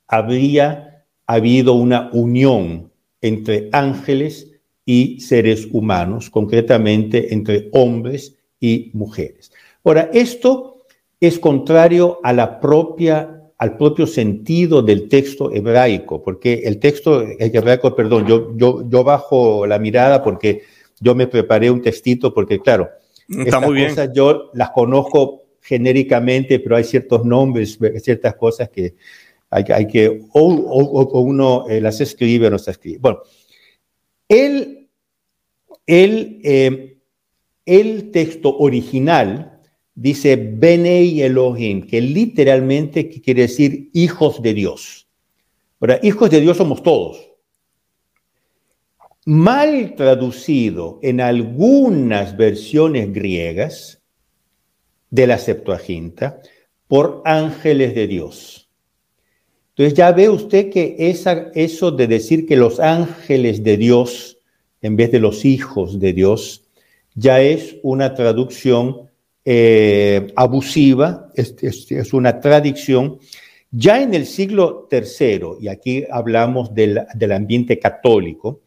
[0.08, 4.52] habría habido una unión entre ángeles
[4.86, 9.52] y seres humanos, concretamente entre hombres y mujeres.
[9.88, 10.84] Ahora, esto
[11.18, 17.96] es contrario a la propia, al propio sentido del texto hebraico, porque el texto hebraico,
[17.96, 20.64] perdón, yo, yo, yo bajo la mirada porque
[21.00, 22.90] yo me preparé un textito, porque claro,
[23.30, 28.96] estas cosas yo las conozco genéricamente, pero hay ciertos nombres, ciertas cosas que
[29.50, 32.98] Hay, hay que, o, uno eh, las escribe o no se escribe.
[33.00, 33.20] Bueno,
[34.28, 34.90] el,
[35.86, 36.98] el, eh,
[37.66, 39.57] el texto original
[39.98, 45.08] dice Benei Elohim, que literalmente quiere decir hijos de Dios.
[45.80, 47.32] Ahora, hijos de Dios somos todos.
[49.26, 54.02] Mal traducido en algunas versiones griegas
[55.10, 56.42] de la Septuaginta
[56.88, 58.70] por ángeles de Dios.
[59.70, 60.96] Entonces ya ve usted que
[61.56, 64.38] eso de decir que los ángeles de Dios
[64.82, 66.66] en vez de los hijos de Dios
[67.16, 69.07] ya es una traducción
[69.50, 73.18] eh, abusiva, es, es, una tradición.
[73.72, 78.60] Ya en el siglo III, y aquí hablamos del, del ambiente católico,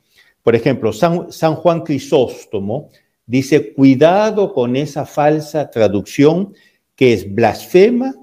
[0.42, 2.88] por ejemplo, San, San Juan Crisóstomo
[3.26, 6.54] dice, cuidado con esa falsa traducción
[6.96, 8.14] que es blasfema,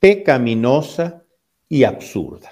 [0.00, 1.22] pecaminosa
[1.68, 2.50] y absurda.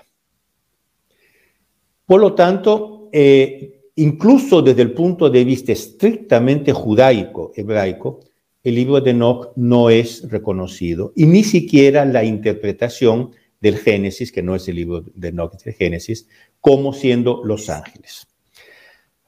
[2.06, 8.20] Por lo tanto, eh, incluso desde el punto de vista estrictamente judaico, hebraico,
[8.64, 14.42] el libro de Enoch no es reconocido y ni siquiera la interpretación del Génesis, que
[14.42, 16.28] no es el libro de Enoch, es el Génesis,
[16.60, 18.26] como siendo los ángeles.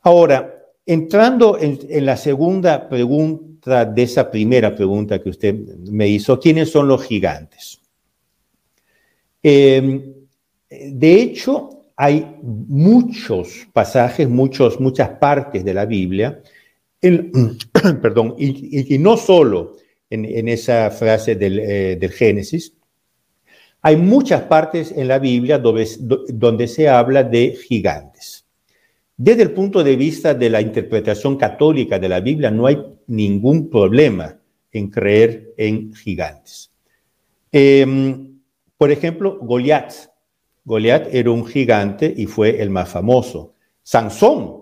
[0.03, 6.71] Ahora, entrando en, la segunda pregunta de esa primera pregunta que usted me hizo, ¿quiénes
[6.71, 7.81] son los gigantes?
[9.43, 10.15] Em,
[10.69, 16.41] de hecho, hay muchos pasajes, muchos, muchas partes de la Biblia,
[18.03, 19.77] perdón, y, no solo
[20.11, 22.75] en, esa frase eh, del, Génesis,
[23.83, 25.89] hay muchas partes en la Biblia donde,
[26.29, 28.45] donde se habla de gigantes.
[29.17, 33.71] Desde el punto de vista de la interpretación católica de la Biblia, no hay ningún
[33.71, 34.39] problema
[34.73, 36.71] en creer en gigantes.
[37.53, 37.87] Eh,
[38.77, 39.93] por ejemplo, Goliat.
[40.65, 43.55] Goliat era un gigante y fue el más famoso.
[43.83, 44.60] Sansón.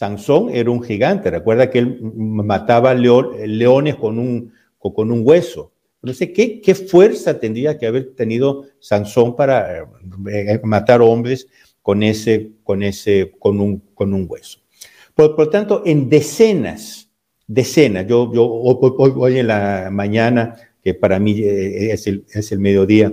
[0.00, 1.30] Sansón era un gigante.
[1.30, 5.72] Recuerda que él mataba leones con un, con un hueso.
[6.00, 9.80] No sé ¿qué, ¿qué, fuerza tendría que haber tenido Sansón para
[10.32, 11.48] eh, matar hombres
[11.82, 14.60] con ese, con ese, con un, con un hueso.
[15.14, 17.10] Por, lo tanto, en decenas,
[17.46, 22.58] decenas, yo, yo hoy, en la mañana, que para mí eh, es el, es el
[22.58, 23.12] mediodía,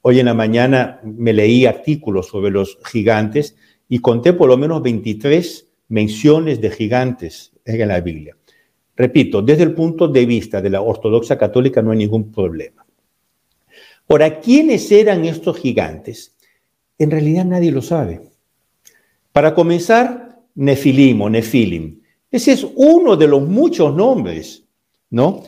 [0.00, 3.56] Hoy en la mañana me leí artículos sobre los gigantes
[3.88, 8.36] y conté por lo menos 23 menciones de gigantes en la Biblia.
[8.96, 12.84] Repito, desde el punto de vista de la ortodoxa católica no hay ningún problema.
[14.08, 16.34] Ahora, ¿quiénes eran estos gigantes?
[16.98, 18.20] En realidad nadie lo sabe.
[19.32, 22.00] Para comenzar, Nefilim o Nefilim.
[22.30, 24.64] Ese es uno de los muchos nombres,
[25.10, 25.42] ¿no?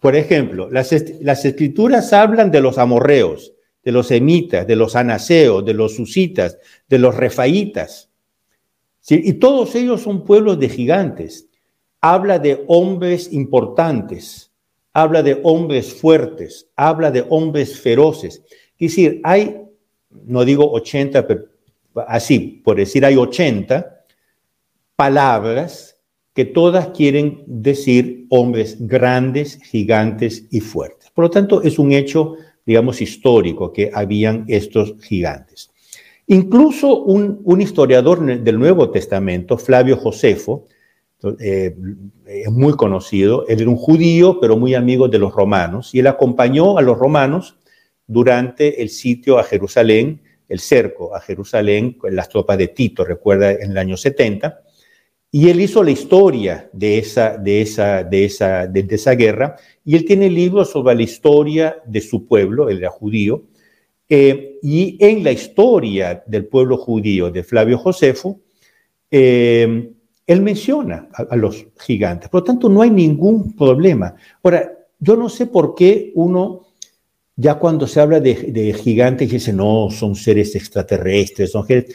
[0.00, 5.74] Por ejemplo, las, escrituras hablan de los amorreos, de los semitas, de los anaseos, de
[5.74, 8.07] los susitas, de los refaitas.
[9.10, 11.48] Y todos ellos son pueblos de gigantes.
[12.00, 14.52] Habla de hombres importantes,
[14.92, 18.42] habla de hombres fuertes, habla de hombres feroces.
[18.78, 19.62] Es decir, hay,
[20.10, 21.46] no digo 80, pero
[22.06, 24.04] así, por decir, hay 80
[24.94, 25.96] palabras
[26.34, 31.10] que todas quieren decir hombres grandes, gigantes y fuertes.
[31.10, 35.70] Por lo tanto, es un hecho, digamos, histórico que habían estos gigantes.
[36.30, 40.66] Incluso un, historiador del Nuevo Testamento, Flavio Josefo,
[41.40, 41.74] eh,
[42.26, 46.06] es muy conocido, él era un judío, pero muy amigo de los romanos, y él
[46.06, 47.56] acompañó a los romanos
[48.06, 53.70] durante el sitio a Jerusalén, el cerco a Jerusalén, las tropas de Tito, recuerda, en
[53.70, 54.60] el año 70,
[55.30, 59.96] y él hizo la historia de esa, de esa, de esa, de, esa guerra, y
[59.96, 63.44] él tiene libros sobre la historia de su pueblo, él era judío,
[64.08, 68.40] eh, y en la historia del pueblo judío de Flavio Josefo,
[69.10, 69.92] eh,
[70.26, 72.28] él menciona a, los gigantes.
[72.28, 74.14] Por lo tanto, no hay ningún problema.
[74.42, 76.66] Ahora, yo no sé por qué uno,
[77.34, 81.94] ya cuando se habla de, gigantes, dice, no, son seres extraterrestres, son seres...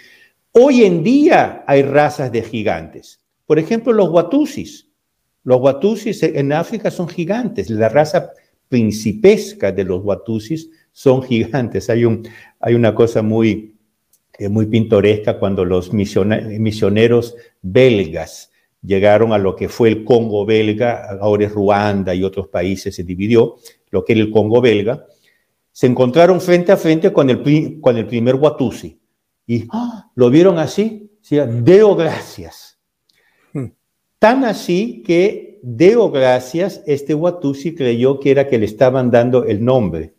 [0.52, 3.20] Hoy en día hay razas de gigantes.
[3.46, 4.88] Por ejemplo, los Watusis.
[5.44, 7.70] Los Watusis en África son gigantes.
[7.70, 8.32] La raza
[8.68, 11.90] principesca de los Watusis son gigantes.
[11.90, 12.26] Hay, un,
[12.62, 13.76] hay una cosa muy,
[14.38, 18.50] eh, muy pintoresca cuando los misioneros belgas
[18.82, 23.04] llegaron a lo que fue el Congo belga, ahora es Ruanda y otros países se
[23.04, 23.56] dividió,
[23.92, 25.06] lo que era el Congo belga,
[25.72, 29.00] se encontraron frente a frente con el, con el primer Watusi
[29.48, 30.12] y ¡ah!
[30.16, 32.74] lo vieron así, decía, deo gracias
[34.24, 39.66] Tan así que Deo Gracias, este Watusi creyó que era que le estaban dando el
[39.66, 40.14] nombre.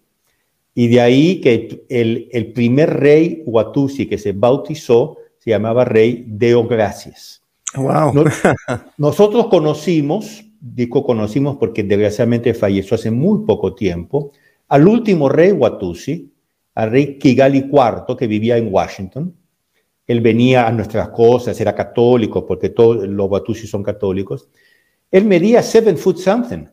[0.74, 6.24] Y de ahí que el, el primer rey Watusi que se bautizó se llamaba rey
[6.26, 7.42] Deogracias.
[7.76, 8.24] Wow.
[8.98, 14.32] nosotros conocimos, digo conocimos porque desgraciadamente falleció hace muy poco tiempo,
[14.68, 16.32] al último rey Watusi,
[16.74, 19.36] al rey Kigali IV, que vivía en Washington.
[20.06, 24.48] Él venía a nuestras cosas, era católico, porque todos los Watusi son católicos.
[25.10, 26.66] Él medía seven foot something.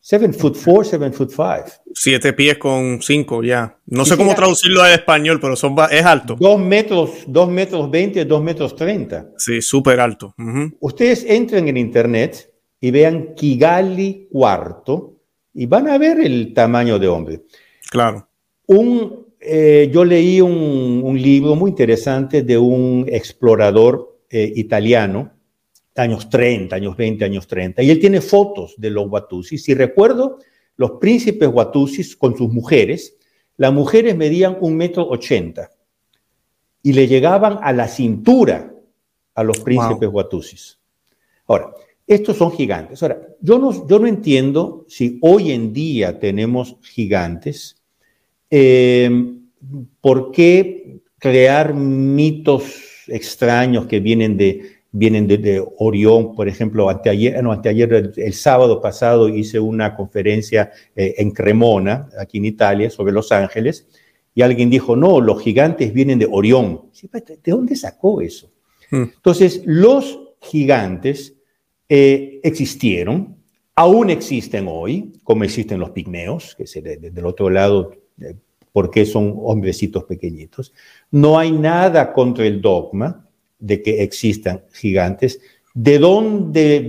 [0.00, 1.64] Seven foot four, seven foot five.
[1.92, 3.78] Siete pies con cinco, ya.
[3.86, 6.36] No sé cómo traducirlo al español, pero son, es alto.
[6.38, 9.28] Dos metros, dos metros veinte, dos metros treinta.
[9.36, 10.34] Sí, súper alto.
[10.80, 15.16] Ustedes entren en internet y vean Kigali cuarto
[15.52, 17.42] y van a ver el tamaño de hombre.
[17.90, 18.28] Claro.
[18.66, 25.32] Un, eh, yo leí un, libro muy interesante de un explorador eh, italiano
[26.02, 27.82] años 30, años 20, años 30.
[27.82, 29.62] Y él tiene fotos de los Watusis.
[29.62, 30.38] Si recuerdo,
[30.76, 33.16] los príncipes Watusis con sus mujeres,
[33.56, 35.70] las mujeres medían un metro ochenta
[36.82, 38.72] y le llegaban a la cintura
[39.34, 40.78] a los príncipes Watusis.
[41.46, 41.72] Ahora,
[42.06, 43.02] estos son gigantes.
[43.02, 47.82] Ahora, yo no, yo no entiendo si hoy en día tenemos gigantes,
[48.50, 49.10] eh,
[50.00, 57.52] ¿por qué crear mitos extraños que vienen de vienen de, Orión, por ejemplo, anteayer, no,
[57.52, 63.30] anteayer, el, sábado pasado hice una conferencia eh, en Cremona, aquí en Italia, sobre Los
[63.32, 63.86] Ángeles,
[64.34, 66.90] y alguien dijo, no, los gigantes vienen de Orión.
[67.12, 68.50] ¿De dónde sacó eso?
[68.90, 69.04] Hmm.
[69.14, 71.34] Entonces, los gigantes
[71.88, 73.36] eh, existieron,
[73.74, 78.34] aún existen hoy, como existen los pigmeos, que es del otro lado, eh,
[78.72, 80.72] porque son hombrecitos pequeñitos.
[81.10, 83.27] No hay nada contra el dogma,
[83.58, 85.40] de que existan gigantes.
[85.74, 86.80] De dónde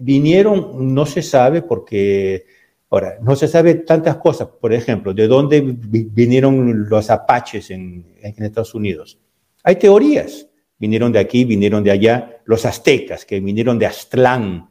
[0.00, 2.46] vinieron no se sabe porque,
[2.90, 4.48] ahora, no se sabe tantas cosas.
[4.60, 9.18] Por ejemplo, de dónde vinieron los apaches en, Estados Unidos.
[9.64, 10.48] Hay teorías.
[10.78, 12.40] Vinieron de aquí, vinieron de allá.
[12.44, 14.70] Los aztecas, que vinieron de Aztlán.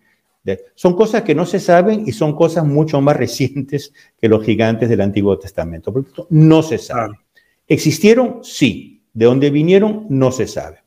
[0.74, 4.90] son cosas que no se saben y son cosas mucho más recientes que los gigantes
[4.90, 5.94] del Antiguo Testamento.
[6.30, 7.20] no se sabe.
[7.68, 8.40] ¿Existieron?
[8.44, 9.04] Sí.
[9.14, 10.06] ¿De dónde vinieron?
[10.10, 10.78] No se sabe.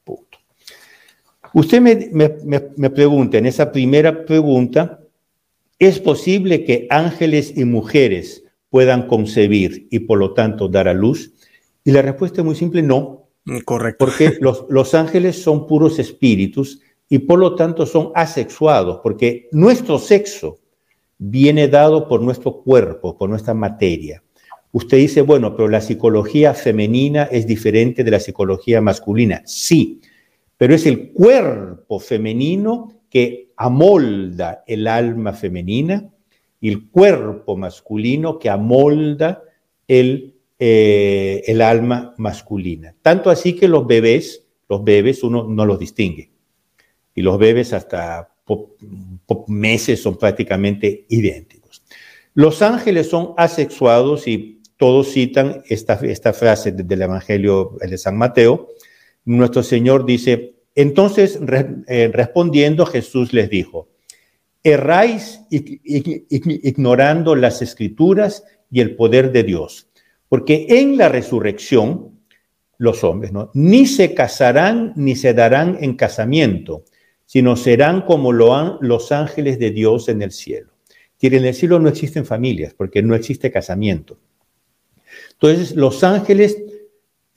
[1.53, 5.01] Usted me, pregunta en esa primera pregunta,
[5.79, 11.33] ¿es posible que ángeles y mujeres puedan concebir y por lo tanto dar a luz?
[11.85, 13.27] Y la respuesta es muy simple, no.
[13.45, 14.05] Mm, correcto.
[14.05, 19.99] Porque los, los ángeles son puros espíritus y por lo tanto son asexuados, porque nuestro
[19.99, 20.59] sexo
[21.19, 24.23] viene dado por nuestro cuerpo, por nuestra materia.
[24.73, 29.43] Usted dice, bueno, pero la psicología femenina es diferente de la psicología masculina.
[29.45, 30.01] Sí,
[30.61, 36.11] pero es el cuerpo femenino que amolda el alma femenina
[36.61, 39.43] y el cuerpo masculino que amolda
[39.89, 42.95] el, eh, el alma masculina.
[43.01, 46.31] Tanto así que los bebés, los bebés uno no los distingue.
[47.15, 48.29] Y los bebés hasta
[49.47, 51.83] meses son prácticamente idénticos.
[52.35, 58.69] Los ángeles son asexuados y todos citan esta frase del Evangelio de San Mateo,
[59.25, 61.39] nuestro Señor dice, entonces
[61.87, 63.89] eh, respondiendo Jesús les dijo,
[64.63, 69.89] erráis ignorando las escrituras y el poder de Dios,
[70.29, 72.21] porque en la resurrección
[72.79, 73.51] los hombres ¿no?
[73.53, 76.85] ni se casarán ni se darán en casamiento,
[77.27, 80.71] sino serán como lo han los ángeles de Dios en el cielo.
[81.21, 84.19] en el cielo no existen familias porque no existe casamiento.
[85.33, 86.57] Entonces los ángeles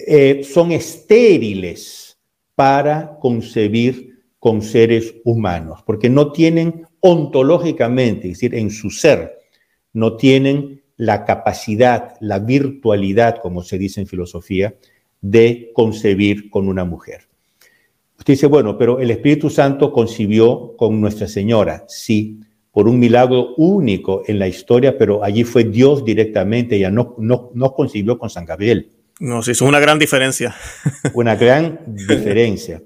[0.08, 2.18] eh, son estériles
[2.56, 9.40] para concebir con seres humanos, porque no tienen ontológicamente, es decir, en su ser,
[9.94, 14.76] no tienen la capacidad, la virtualidad, como se dice en filosofía,
[15.22, 17.28] de concebir con una mujer.
[18.18, 22.40] Usted dice, bueno, pero el Espíritu Santo concibió con Nuestra Señora, sí,
[22.72, 27.52] por un milagro único en la historia, pero allí fue Dios directamente, ella no, no,
[27.54, 28.90] no concibió con San Gabriel.
[29.20, 30.56] No, sí, es una gran diferencia.
[31.14, 32.82] Una gran diferencia.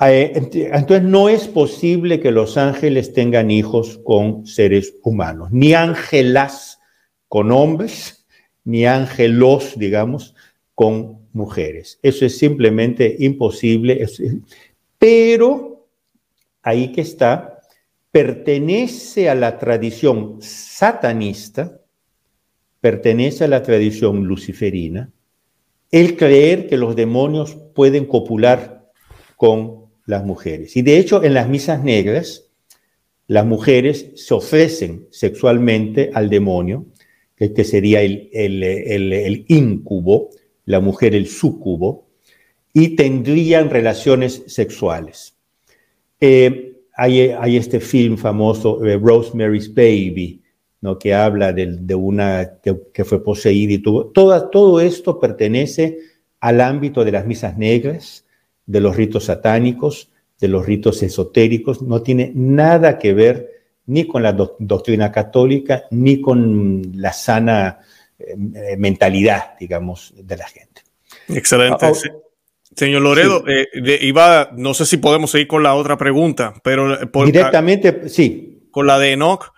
[0.00, 6.78] Eh, entonces no es posible que los ángeles tengan hijos con seres humanos, ni ángelas
[7.26, 8.26] con hombres,
[8.64, 10.34] ni ángelos, digamos,
[10.74, 11.98] con mujeres.
[12.02, 14.06] Eso es simplemente imposible.
[14.98, 15.88] Pero
[16.62, 17.60] ahí que está,
[18.10, 21.80] pertenece a la tradición satanista,
[22.80, 25.10] pertenece a la tradición luciferina,
[25.90, 28.90] el creer que los demonios pueden copular
[29.36, 30.76] con las mujeres.
[30.76, 32.48] Y de hecho, en las misas negras,
[33.26, 36.86] las mujeres se ofrecen sexualmente al demonio
[37.36, 40.30] que, sería el, el, el, incubo,
[40.64, 42.08] la mujer el sucubo,
[42.72, 45.36] y tendrían relaciones sexuales.
[46.20, 50.42] Eh, hay, hay, este film famoso, eh, Rosemary's Baby,
[50.80, 50.98] ¿no?
[50.98, 54.06] que habla de, de una que, que, fue poseída y tuvo.
[54.06, 55.98] Toda, todo esto pertenece
[56.40, 58.24] al ámbito de las misas negras,
[58.66, 60.10] de los ritos satánicos,
[60.40, 66.20] de los ritos esotéricos, no tiene nada que ver ni con la doctrina católica, ni
[66.20, 67.80] con la sana
[68.18, 70.82] eh, eh, mentalidad, digamos, de la gente.
[71.28, 71.86] Excelente.
[71.86, 72.22] Ah, oh,
[72.76, 73.66] Señor Loredo, eh,
[74.02, 78.68] iba, no sé si podemos seguir con la otra pregunta, pero directamente, sí.
[78.70, 79.52] Con la de Enoch,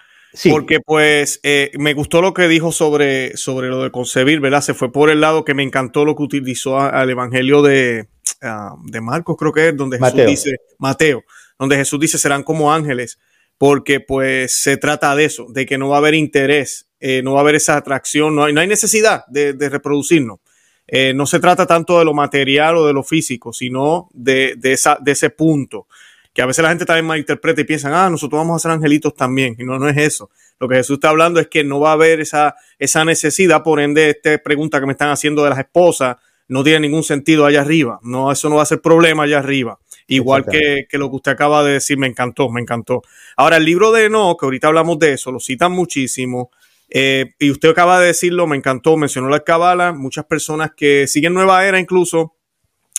[0.50, 1.40] porque pues
[1.78, 4.60] me gustó lo que dijo sobre, sobre lo de concebir, ¿verdad?
[4.60, 8.08] Se fue por el lado que me encantó lo que utilizó al Evangelio de,
[8.42, 11.24] ah, de Marcos, creo que es, donde Jesús dice, Mateo,
[11.58, 13.18] donde Jesús dice serán como ángeles
[13.60, 17.34] porque pues se trata de eso, de que no va a haber interés, eh, no
[17.34, 20.38] va a haber esa atracción, no hay, no hay necesidad de, reproducirnos.
[20.86, 24.96] Eh, no se trata tanto de lo material o de lo físico, sino de, esa,
[24.98, 25.88] de ese punto,
[26.32, 29.14] que a veces la gente también malinterpreta y piensan, ah, nosotros vamos a ser angelitos
[29.14, 30.30] también, y no, no es eso.
[30.58, 33.80] Lo que Jesús está hablando es que no va a haber esa, esa necesidad, por
[33.80, 36.16] ende, esta pregunta que me están haciendo de las esposas
[36.48, 39.78] no tiene ningún sentido allá arriba, no, eso no va a ser problema allá arriba.
[40.10, 43.02] Igual que, lo que usted acaba de decir, me encantó, me encantó.
[43.36, 46.50] Ahora, el libro de No, que ahorita hablamos de eso, lo citan muchísimo.
[46.88, 49.92] Eh, y usted acaba de decirlo, me encantó, mencionó la Cabala.
[49.92, 52.34] Muchas personas que siguen Nueva Era incluso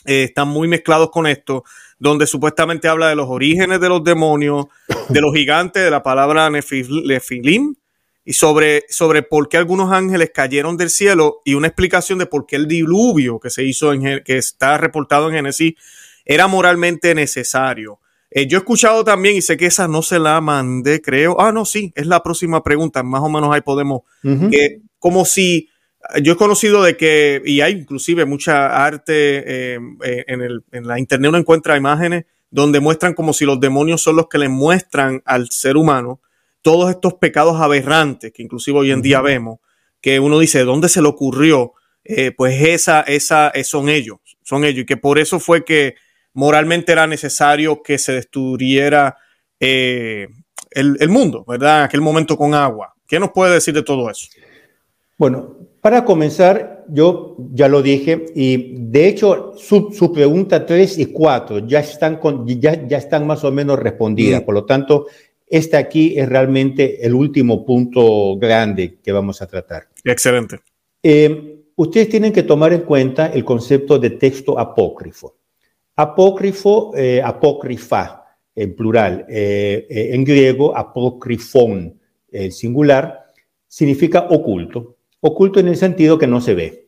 [0.06, 1.66] eh, están muy mezclados con esto,
[2.02, 4.66] donde supuestamente habla de los orígenes de los demonios,
[5.10, 7.76] de los gigantes, de la palabra nefilim,
[8.26, 12.48] y sobre, sobre por qué algunos ángeles cayeron del cielo y una explicación de por
[12.48, 15.76] qué el diluvio que se hizo, en, que está reportado en Génesis,
[16.26, 18.00] era moralmente necesario.
[18.32, 21.40] Eh, yo he escuchado también, y sé que esa no se la mandé, creo.
[21.40, 23.04] Ah, no, sí, es la próxima pregunta.
[23.04, 24.02] Más o menos ahí podemos.
[24.98, 25.70] como si.
[26.22, 30.88] Yo he conocido de que, y hay inclusive mucha arte eh, eh, en, el, en
[30.88, 34.50] la internet, uno encuentra imágenes donde muestran como si los demonios son los que le
[34.50, 36.20] muestran al ser humano
[36.62, 39.60] todos estos pecados aberrantes que inclusive hoy en día vemos,
[40.02, 41.74] que uno dice, ¿dónde se le ocurrió?
[42.36, 45.96] pues esa, esa, son ellos, son ellos, y que por eso fue que
[46.34, 49.18] moralmente era necesario que se destruyera
[49.60, 50.28] eh,
[50.72, 51.80] el, mundo, ¿verdad?
[51.80, 52.94] En aquel momento con agua.
[53.08, 54.28] ¿Qué nos puede decir de todo eso?
[55.22, 61.06] Bueno, para comenzar, yo ya lo dije, y de hecho su, su pregunta 3 y
[61.06, 64.42] 4 ya están, con, ya, ya están más o menos respondidas.
[64.42, 65.06] Por lo tanto,
[65.48, 69.90] este aquí es realmente el último punto grande que vamos a tratar.
[70.04, 70.58] Excelente.
[71.04, 75.36] Eh, ustedes tienen que tomar en cuenta el concepto de texto apócrifo.
[75.98, 78.24] Apócrifo, eh, apócrifa
[78.56, 82.00] en plural, eh, en griego apócrifón,
[82.32, 83.28] el singular,
[83.68, 84.98] significa oculto.
[85.22, 86.88] Oculto en el sentido que no se ve.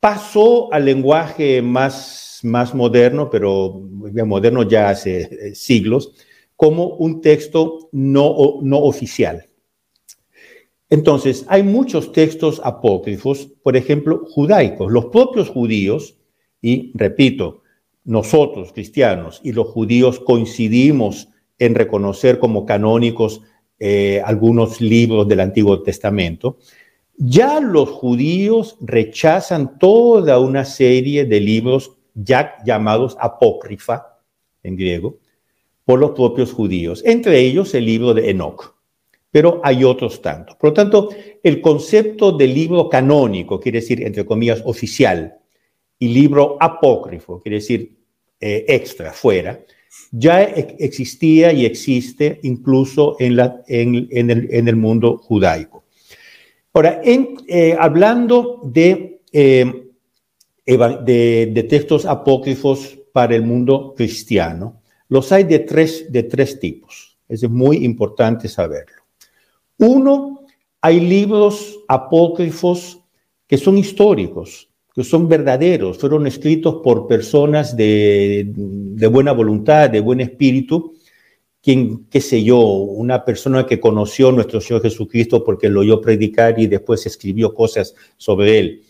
[0.00, 3.80] pasó al lenguaje más, más moderno, pero
[4.26, 6.12] moderno ya hace siglos,
[6.56, 9.48] como un texto no, no oficial.
[10.90, 14.92] Entonces, hay muchos textos apócrifos, por ejemplo, judaicos.
[14.92, 16.16] Los propios judíos
[16.62, 17.62] y repito,
[18.04, 23.42] nosotros cristianos y los judíos coincidimos en reconocer como canónicos
[23.84, 26.58] eh, algunos libros del Antiguo Testamento,
[27.16, 34.20] ya los judíos rechazan toda una serie de libros ya llamados apócrifa
[34.62, 35.18] en griego
[35.84, 38.76] por los propios judíos, entre ellos el libro de Enoch.
[39.32, 40.54] Pero hay otros tantos.
[40.54, 41.08] Por lo tanto,
[41.42, 45.40] el concepto de libro canónico, quiere decir, entre comillas, oficial,
[45.98, 47.96] y libro apócrifo, quiere decir
[48.38, 49.58] eh, extra, fuera,
[50.10, 55.84] ya existía y existe incluso en, el, mundo judaico.
[56.72, 59.90] Ahora, eh, hablando de, eh,
[60.66, 67.18] de, de, textos apócrifos para el mundo cristiano, los hay de tres, de tres tipos.
[67.28, 69.02] Es muy importante saberlo.
[69.78, 70.44] Uno,
[70.80, 72.98] hay libros apócrifos
[73.46, 78.52] que son históricos, que son verdaderos, fueron escritos por personas de,
[79.10, 80.94] buena voluntad, de buen espíritu,
[81.62, 86.00] quien, qué sé yo, una persona que conoció a nuestro Señor Jesucristo porque lo oyó
[86.00, 88.82] predicar y después escribió cosas sobre él.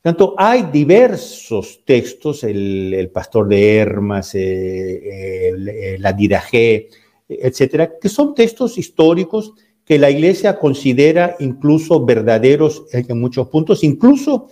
[0.00, 6.88] Tanto, hay diversos textos, el, pastor de Hermas, eh, la Dirajé,
[7.28, 9.52] etcétera, que son textos históricos
[9.84, 14.48] que la iglesia considera incluso verdaderos en muchos puntos, incluso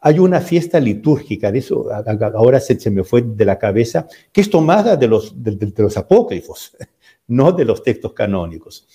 [0.00, 1.88] hay una fiesta litúrgica, de eso
[2.34, 6.76] ahora se, me fue de la cabeza, que es tomada de los, de, los apócrifos,
[7.26, 8.86] no de los textos canónicos.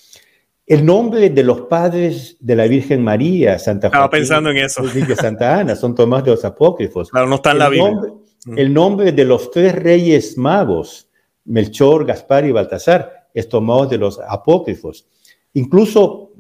[0.66, 4.82] El nombre de los padres de la Virgen María, Santa Estaba pensando en eso.
[4.86, 7.10] Y Santa Ana, son tomados de los apócrifos.
[7.10, 8.14] Claro, no está en la Biblia.
[8.46, 8.58] Mm.
[8.58, 11.10] el nombre de los tres reyes magos,
[11.46, 15.08] Melchor, Gaspar y Baltasar, es tomado de los apócrifos.
[15.54, 16.32] Incluso,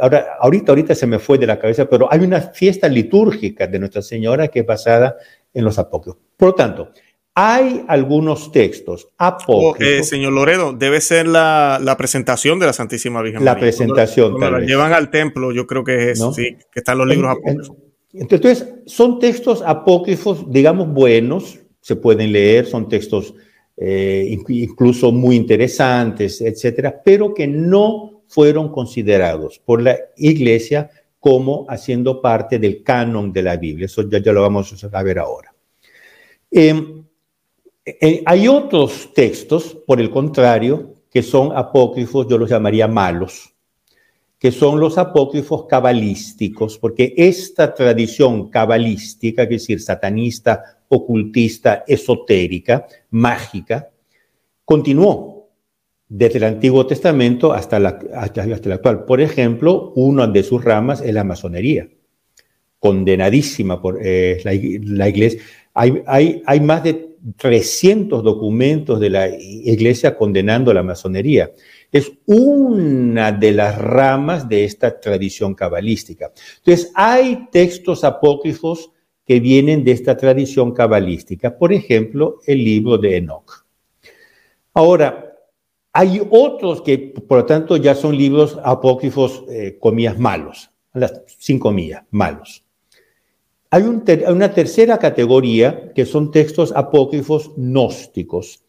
[0.00, 3.78] ahora, ahorita, ahorita se me fue de la cabeza, pero hay una fiesta litúrgica de
[3.78, 5.16] Nuestra Señora que es basada
[5.52, 6.20] en los apócrifos.
[6.36, 6.90] Por lo tanto,
[7.34, 9.86] hay algunos textos apócrifos.
[9.86, 14.38] Eh, señor Loredo, debe ser la, presentación de la Santísima Virgen La presentación.
[14.38, 17.76] Cuando, la llevan al templo, yo creo que es sí, que están los libros apócrifos.
[18.14, 23.34] Entonces, son textos apócrifos, digamos, buenos, se pueden leer, son textos
[23.76, 32.20] eh, incluso muy interesantes, etcétera, pero que no fueron considerados por la Iglesia como haciendo
[32.20, 33.86] parte del canon de la Biblia.
[33.86, 35.52] Eso ya, ya lo vamos a ver ahora.
[36.50, 37.04] Em,
[37.84, 43.54] eh, hay otros textos, por el contrario, que son apócrifos, yo los llamaría malos,
[44.38, 53.88] que son los apócrifos cabalísticos, porque esta tradición cabalística, es decir, satanista, ocultista, esotérica, mágica,
[54.64, 55.35] continuó
[56.08, 59.04] desde el Antiguo Testamento hasta, la, hasta, el actual.
[59.04, 61.88] Por ejemplo, una de sus ramas es la masonería,
[62.78, 64.52] condenadísima por eh, la,
[64.96, 65.40] la, iglesia.
[65.74, 71.50] Hay, hay, hay más de 300 documentos de la iglesia condenando la masonería.
[71.90, 76.32] Es una de las ramas de esta tradición cabalística.
[76.58, 78.92] Entonces, hay textos apócrifos
[79.26, 81.58] que vienen de esta tradición cabalística.
[81.58, 83.66] Por ejemplo, el libro de Enoch.
[84.72, 85.25] Ahora,
[85.98, 90.70] hay otros que, por lo tanto, ya son libros apócrifos, eh, comillas, malos,
[91.38, 92.62] sin comillas, malos.
[93.70, 98.62] Hay una tercera categoría que son textos apócrifos gnósticos.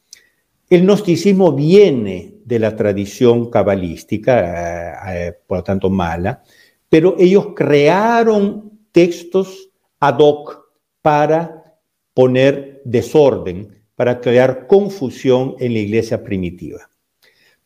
[0.70, 6.44] El gnosticismo viene de la tradición cabalística, eh, eh, por lo tanto mala,
[6.88, 9.70] pero ellos crearon textos
[10.00, 10.72] ad hoc
[11.02, 11.78] para
[12.14, 16.90] poner desorden, para crear confusión en la iglesia primitiva.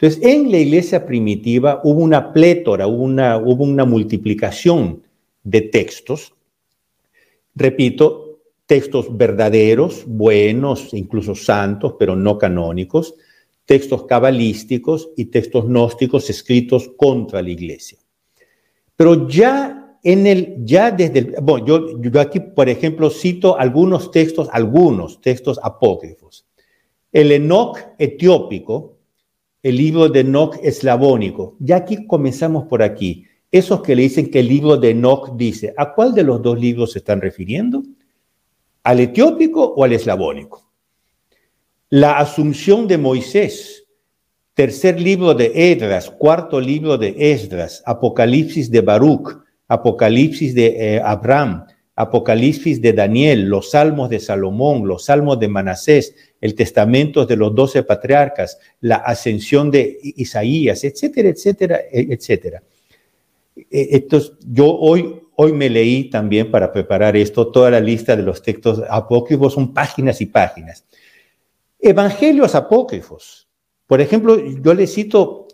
[0.02, 5.04] Entonces, en la iglesia primitiva hubo una plétora, hubo una multiplicación
[5.43, 6.34] de textos
[7.56, 13.16] Repito, textos verdaderos, buenos, incluso santos, pero no canónicos,
[13.66, 17.97] textos cabalísticos y textos gnósticos escritos contra la iglesia.
[18.95, 24.12] Pero ya en el, ya desde el, bueno, yo, yo aquí, por ejemplo, cito algunos
[24.12, 26.45] textos, algunos textos apócrifos.
[27.12, 28.91] El Enoch etiópico,
[29.64, 31.55] el libro de Enoch eslavónico.
[31.59, 35.74] Ya aquí comenzamos por aquí esos que le dicen que el libro de Enoch dice,
[35.76, 37.84] ¿a cuál de los dos libros se están refiriendo?
[38.84, 40.72] ¿Al etiópico o al eslavónico?
[41.89, 43.84] La asunción de Moisés,
[44.53, 49.38] tercer libro de Edras, cuarto libro de Esdras, Apocalipsis de Baruch,
[49.68, 51.66] Apocalipsis de eh, Abraham,
[52.02, 57.54] Apocalipsis de Daniel, los salmos de Salomón, los salmos de Manasés, el testamento de los
[57.54, 62.64] doce patriarcas, la ascensión de Isaías, etcétera, etcétera, etcétera.
[63.70, 68.24] Entonces, eh, yo hoy, hoy me leí también para preparar esto, toda la lista de
[68.24, 70.86] los textos apócrifos, son páginas y páginas.
[71.80, 73.47] Evangelios apócrifos.
[73.86, 75.47] Por ejemplo, yo le cito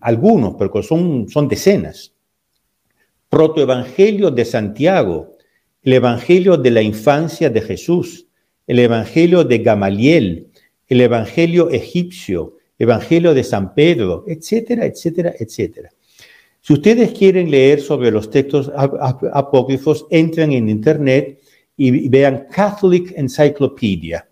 [0.00, 2.12] algunos, pero son, son decenas.
[3.28, 5.33] Protoevangelio de Santiago,
[5.84, 8.26] el Evangelio de la infancia de Jesús,
[8.66, 10.48] el Evangelio de Gamaliel,
[10.88, 15.90] el Evangelio egipcio, Evangelio de San Pedro, etcétera, etcétera, etcétera.
[16.62, 21.40] Si ustedes quieren leer sobre los textos apócrifos, entren en Internet
[21.76, 24.26] y vean Catholic Encyclopedia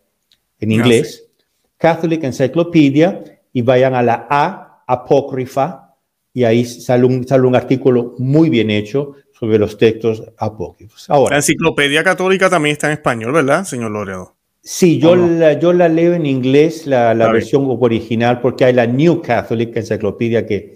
[0.58, 1.28] en ah, inglés,
[1.76, 3.22] Catholic Encyclopedia,
[3.52, 5.94] y vayan a la A apócrifa,
[6.32, 11.10] y ahí sale un, sale un artículo muy bien hecho sobre los textos apócrifos.
[11.10, 14.36] Ahora, la enciclopedia católica también está en español, ¿verdad, señor Loredo?
[14.62, 18.86] Sí, yo, la, yo la leo en inglés, la, la versión original, porque hay la
[18.86, 20.74] New Catholic Encyclopedia que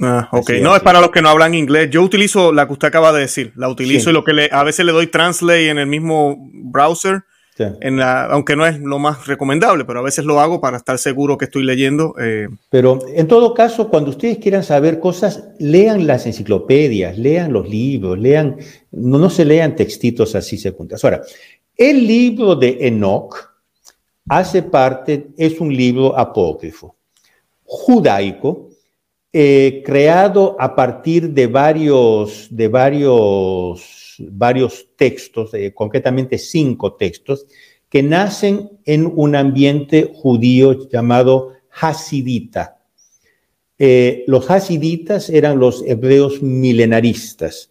[0.00, 1.90] Ah, ok, no, es para los que no hablan inglés.
[1.90, 4.62] Yo utilizo la que usted acaba de decir, la utilizo y lo que le, a
[4.62, 7.24] veces le doy translate en el mismo browser,
[7.58, 10.98] en la, aunque no es lo más recomendable, pero a veces lo hago para estar
[10.98, 12.14] seguro que estoy leyendo.
[12.20, 12.48] Eh.
[12.70, 18.18] Pero en todo caso, cuando ustedes quieran saber cosas, lean las enciclopedias, lean los libros,
[18.18, 18.56] lean,
[18.90, 21.04] no, no se lean textitos así secundarios.
[21.04, 21.22] Ahora,
[21.76, 23.34] el libro de Enoch
[24.28, 26.96] hace parte, es un libro apócrifo,
[27.64, 28.70] judaico,
[29.32, 37.46] eh, creado a partir de varios, de varios, varios textos, eh, concretamente cinco textos,
[37.88, 42.78] que nacen en un ambiente judío llamado Hasidita.
[43.78, 47.70] Eh, los hasiditas eran los hebreos milenaristas,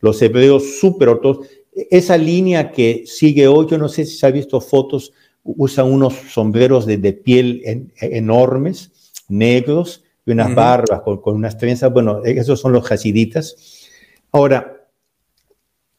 [0.00, 1.48] los hebreos super ortodoxos.
[1.90, 5.12] Esa línea que sigue hoy, yo no sé si se ha visto fotos,
[5.42, 8.90] usan unos sombreros de, piel enormes,
[9.28, 11.92] negros, y unas barbas con, unas trenzas.
[11.92, 13.88] Bueno, esos son los hasiditas.
[14.32, 14.79] Ahora,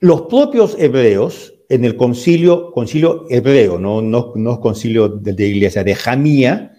[0.01, 5.95] los propios hebreos, en el concilio, concilio hebreo, no, no, no concilio de iglesia, de
[5.95, 6.73] Jamía,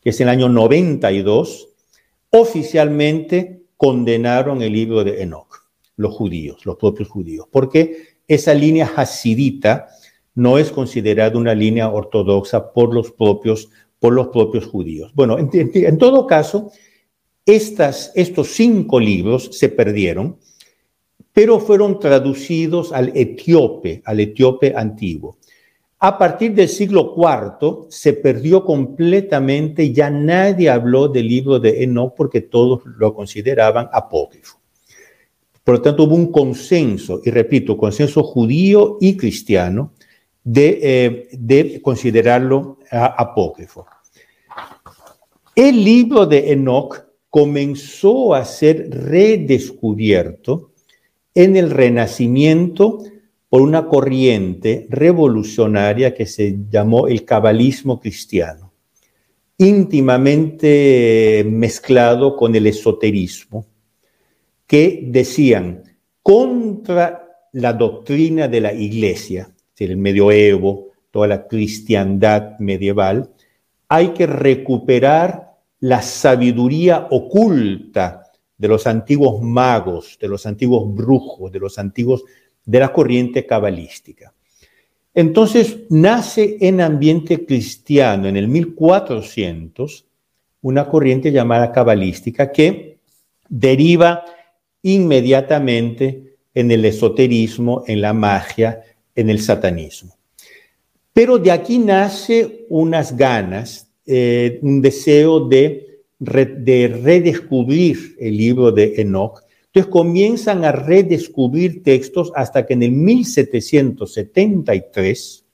[0.00, 1.68] que es el año 92,
[2.30, 9.88] oficialmente condenaron el libro de Enoch, los judíos, los propios judíos, porque esa línea hasidita
[10.34, 13.68] no es considerada una línea ortodoxa por los propios,
[13.98, 15.12] por los propios judíos.
[15.14, 16.72] Bueno, en, todo caso,
[17.44, 20.38] estas, estos cinco libros se perdieron,
[21.32, 25.38] pero fueron traducidos al etíope, al etíope antiguo.
[25.98, 32.14] A partir del siglo IV se perdió completamente, ya nadie habló del libro de Enoch
[32.16, 34.58] porque todos lo consideraban apócrifo.
[35.62, 39.92] Por lo tanto, hubo un consenso, y repito, consenso judío y cristiano,
[40.42, 43.86] de, eh, de considerarlo apócrifo.
[45.54, 50.71] El libro de Enoch comenzó a ser redescubierto
[51.34, 53.02] en el Renacimiento
[53.48, 58.72] por una corriente revolucionaria que se llamó el cabalismo cristiano,
[59.58, 63.66] íntimamente mezclado con el esoterismo,
[64.66, 65.82] que decían
[66.22, 69.52] contra la doctrina de la iglesia,
[69.84, 73.30] el medioevo, toda la cristiandad medieval,
[73.88, 78.21] hay que recuperar la sabiduría oculta
[78.62, 82.22] de los antiguos magos, de los antiguos brujos, de los antiguos
[82.64, 84.32] de la corriente cabalística.
[85.12, 90.06] Entonces nace en ambiente cristiano en el 1400
[90.60, 92.98] una corriente llamada cabalística que
[93.48, 94.24] deriva
[94.82, 98.80] inmediatamente en el esoterismo, en la magia,
[99.16, 100.16] en el satanismo.
[101.12, 105.91] Pero de aquí nace unas ganas, eh, un deseo de,
[106.22, 109.42] de redescubrir el libro de Enoch
[109.74, 115.46] entonces comienzan a redescubrir textos hasta que en el 1773,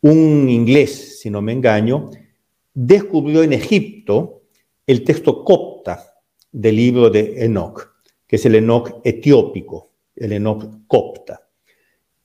[0.00, 2.10] un inglés, si no me engaño,
[2.74, 4.42] descubrió en Egipto
[4.84, 6.04] el texto copta
[6.50, 7.80] del libro de Enoch,
[8.26, 11.48] que es el Enoch etiópico, el Enoch copta.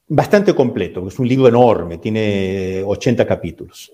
[0.07, 3.93] Bastante completo, es un libro enorme, tiene 80 capítulos.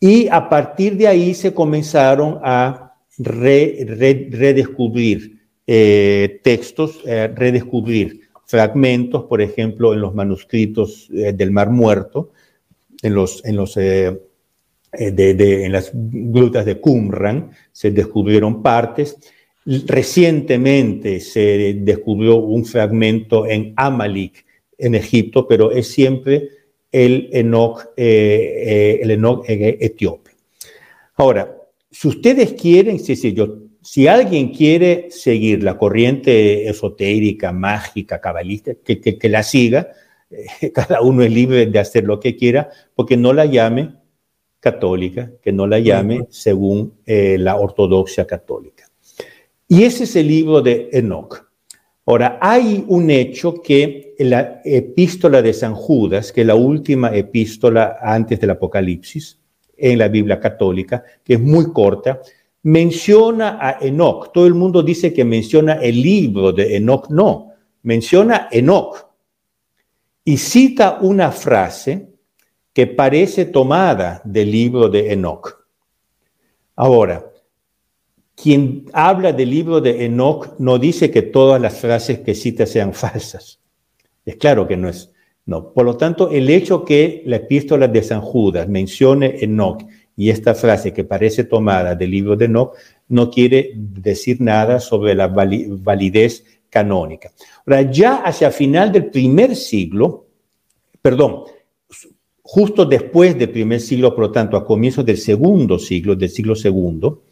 [0.00, 9.42] Y a partir de ahí se comenzaron a redescubrir eh, textos, eh, redescubrir fragmentos, por
[9.42, 12.30] ejemplo, en los manuscritos eh, del Mar Muerto,
[13.02, 14.22] en, los, en, los, de,
[14.92, 19.16] en las grutas de Qumran, se descubrieron partes.
[19.64, 24.46] Recientemente se descubrió un fragmento en Amalik,
[24.78, 26.50] en Egipto, pero es siempre
[26.92, 30.30] el Enoch, el Enoch etíope.
[31.14, 31.56] Ahora,
[31.90, 39.28] si ustedes quieren, sí, yo si alguien quiere seguir la corriente esotérica, mágica, cabalista, que,
[39.28, 39.92] la siga,
[40.28, 43.94] eh, cada uno es libre de hacer lo que quiera, porque no la llame
[44.58, 48.90] católica, que no la llame según eh, la ortodoxia católica.
[49.68, 51.45] Y ese es el libro de Enoch.
[52.08, 57.98] Ahora, hay un hecho que la epístola de San Judas, que es la última epístola
[58.00, 59.40] antes del Apocalipsis
[59.76, 62.20] en la Biblia católica, que es muy corta,
[62.62, 64.32] menciona a Enoch.
[64.32, 67.10] Todo el mundo dice que menciona el libro de Enoch.
[67.10, 67.52] No,
[67.82, 69.08] menciona Enoch.
[70.24, 72.08] Y cita una frase
[72.72, 75.66] que parece tomada del libro de Enoch.
[76.76, 77.32] Ahora,
[78.36, 82.92] quien habla del libro de Enoch no dice que todas las frases que cita sean
[82.94, 83.58] falsas.
[84.24, 85.10] Es claro que no es.
[85.46, 85.72] No.
[85.72, 89.84] Por lo tanto, el hecho que la epístola de San Judas mencione Enoch
[90.16, 92.74] y esta frase que parece tomada del libro de Enoch
[93.08, 97.32] no quiere decir nada sobre la validez canónica.
[97.64, 100.26] Ahora, ya hacia final del primer siglo,
[101.00, 101.44] perdón,
[102.42, 106.56] justo después del primer siglo, por lo tanto, a comienzos del segundo siglo, del siglo
[106.56, 107.22] segundo,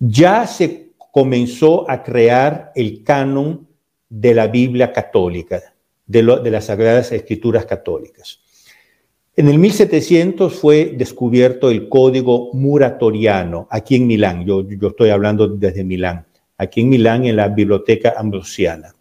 [0.00, 3.68] ya se comenzó a crear el canon
[4.08, 5.60] de la Biblia católica,
[6.06, 8.40] de, las Sagradas Escrituras católicas.
[9.36, 14.44] En el 1700 fue descubierto el código muratoriano aquí en Milán.
[14.44, 16.26] Yo, estoy hablando desde Milán,
[16.56, 18.94] aquí en Milán, en la Biblioteca Ambrosiana.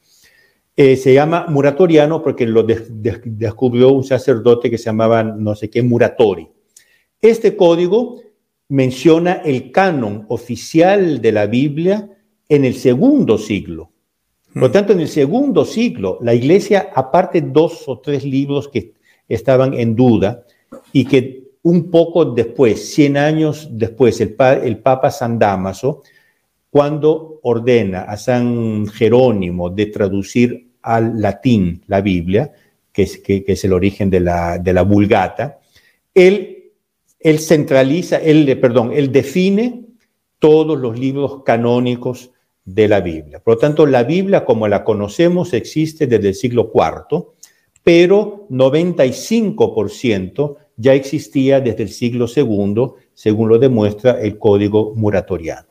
[0.76, 5.82] Eh, se llama muratoriano porque lo descubrió un sacerdote que se llamaba no sé qué
[5.82, 6.48] Muratori.
[7.22, 8.22] Este código
[8.70, 12.10] menciona el canon oficial de la Biblia
[12.48, 13.92] en el segundo siglo.
[14.54, 14.72] Por lo mm.
[14.72, 18.94] tanto, en el segundo siglo, la iglesia, aparte dos o tres libros que
[19.28, 20.44] estaban en duda
[20.92, 26.04] y que un poco después, 100 años después, el, el Papa San Damaso,
[26.70, 32.52] cuando ordena a San Jerónimo de traducir al latín la Biblia,
[32.92, 35.60] que es, que, es el origen de la, de la Vulgata,
[36.14, 36.59] él,
[37.20, 39.86] él centraliza, él, perdón, él define
[40.40, 42.32] todos los libros canónicos
[42.64, 43.40] de la Biblia.
[43.40, 47.26] Por lo tanto, la Biblia como la conocemos existe desde el siglo IV,
[47.84, 55.68] pero 95% ya existía desde el siglo II, según lo demuestra el Código Muratoriano.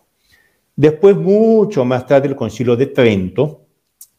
[0.76, 3.62] Después, mucho más tarde, el Concilio de Trento,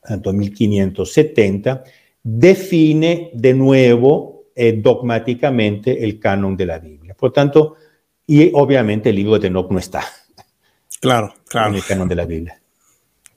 [0.08, 1.84] en 1570,
[2.24, 6.99] define de nuevo eh, dogmáticamente el canon de la Biblia.
[7.20, 7.76] Por tanto,
[8.26, 10.06] y obviamente el libro de Enoch no está.
[11.02, 11.70] Claro, claro.
[11.70, 12.60] En el canon de la Biblia.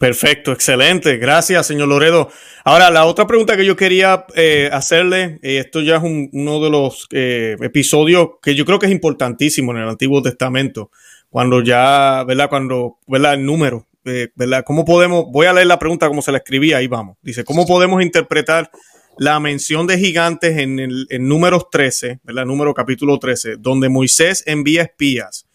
[0.02, 1.16] Perfecto, excelente.
[1.16, 2.28] Gracias, señor Loredo.
[2.64, 6.70] Ahora, la otra pregunta que yo quería eh, hacerle, eh, esto ya es uno de
[6.70, 10.90] los eh, episodios que yo creo que es importantísimo en el Antiguo Testamento,
[11.30, 12.48] cuando ya, ¿verdad?
[12.48, 13.34] Cuando, ¿verdad?
[13.34, 14.64] El número, ¿verdad?
[14.66, 17.16] ¿Cómo podemos, voy a leer la pregunta como se la escribía, ahí vamos.
[17.22, 18.72] Dice, ¿cómo podemos interpretar
[19.18, 22.46] la mención de gigantes en, el, números 13, ¿verdad?
[22.46, 25.46] Número capítulo 13, donde Moisés envía espías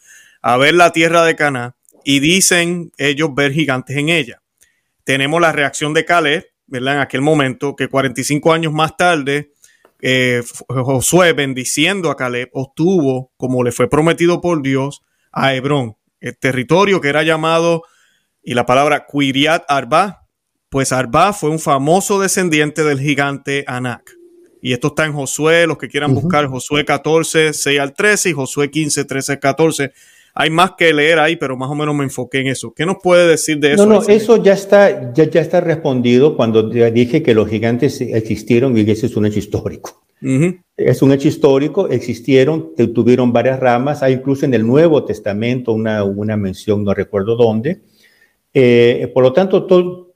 [0.41, 4.41] a ver la tierra de Canaán y dicen ellos ver gigantes en ella.
[5.03, 6.95] Tenemos la reacción de Caleb, ¿verdad?
[6.95, 9.53] En aquel momento, que 45 años más tarde,
[10.01, 16.37] eh, Josué, bendiciendo a Caleb, obtuvo, como le fue prometido por Dios, a Hebrón, el
[16.37, 17.83] territorio que era llamado,
[18.43, 20.16] y la palabra Quiriat Arba,
[20.69, 24.17] pues Arba fue un famoso descendiente del gigante Anak.
[24.61, 28.33] Y esto está en Josué, los que quieran buscar Josué 14, 6 al 13 y
[28.33, 29.91] Josué 15, 13 14
[30.39, 32.71] hay más que leer ahí, pero más o menos me enfoqué en eso.
[32.71, 33.87] ¿Qué nos puede decir de eso?
[33.87, 38.77] No, no, eso ya está, ya, ya está respondido cuando dije que los gigantes existieron
[38.77, 40.03] y ese es un hecho histórico.
[40.77, 46.03] Es un hecho histórico, existieron, tuvieron varias ramas, hay incluso en el Nuevo Testamento una,
[46.03, 47.81] una mención, no recuerdo dónde.
[48.53, 50.06] Eh, por lo tanto, todo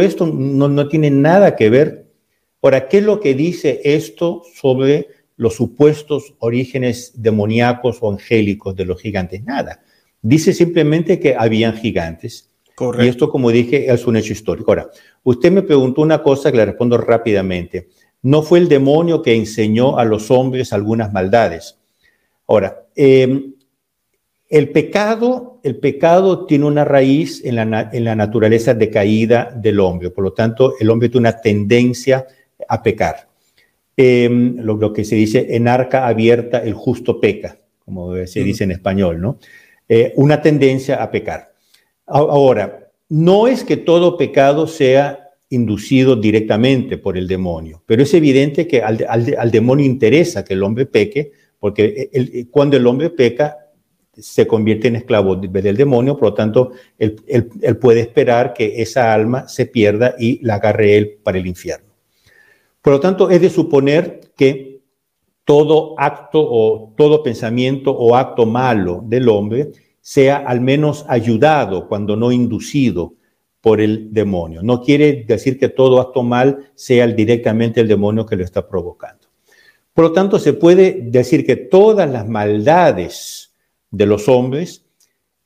[0.00, 2.06] esto no, no tiene nada que ver.
[2.62, 8.86] Ahora, ¿qué es lo que dice esto sobre los supuestos orígenes demoníacos o angélicos de
[8.86, 9.82] los gigantes, nada.
[10.22, 12.50] Dice simplemente que habían gigantes.
[12.98, 14.70] Y esto, como dije, es un hecho histórico.
[14.70, 14.90] Ahora,
[15.22, 17.88] usted me preguntó una cosa que le respondo rápidamente.
[18.22, 21.78] No fue el demonio que enseñó a los hombres algunas maldades.
[22.46, 23.54] Ahora, em,
[24.48, 30.10] el pecado, el pecado tiene una raíz en la, en la naturaleza decaída del hombre.
[30.10, 32.26] Por lo tanto, el hombre tiene una tendencia
[32.68, 33.28] a pecar.
[33.96, 38.72] Em, lo, que se dice en arca abierta, el justo peca, como se dice en
[38.72, 39.38] español, ¿no?
[39.88, 41.54] Eh, una tendencia a pecar.
[42.06, 48.66] Ahora, no es que todo pecado sea inducido directamente por el demonio, pero es evidente
[48.66, 53.56] que al, demonio interesa que el hombre peque, porque cuando el hombre peca,
[54.18, 59.12] se convierte en esclavo del demonio, por lo tanto, él, él, puede esperar que esa
[59.12, 61.92] alma se pierda y la agarre él para el infierno.
[62.80, 64.80] Por lo tanto, es de suponer que
[65.44, 72.16] todo acto o todo pensamiento o acto malo del hombre sea al menos ayudado, cuando
[72.16, 73.14] no inducido
[73.60, 74.62] por el demonio.
[74.62, 79.26] No quiere decir que todo acto mal sea directamente el demonio que lo está provocando.
[79.92, 83.45] Por lo tanto, se puede decir que todas las maldades
[83.96, 84.84] de los hombres,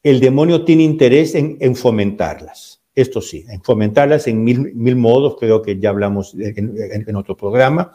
[0.02, 2.80] el demonio tiene interés en fomentarlas.
[2.94, 7.92] Esto sí, en fomentarlas en mil, mil modos, creo que ya hablamos en, otro programa.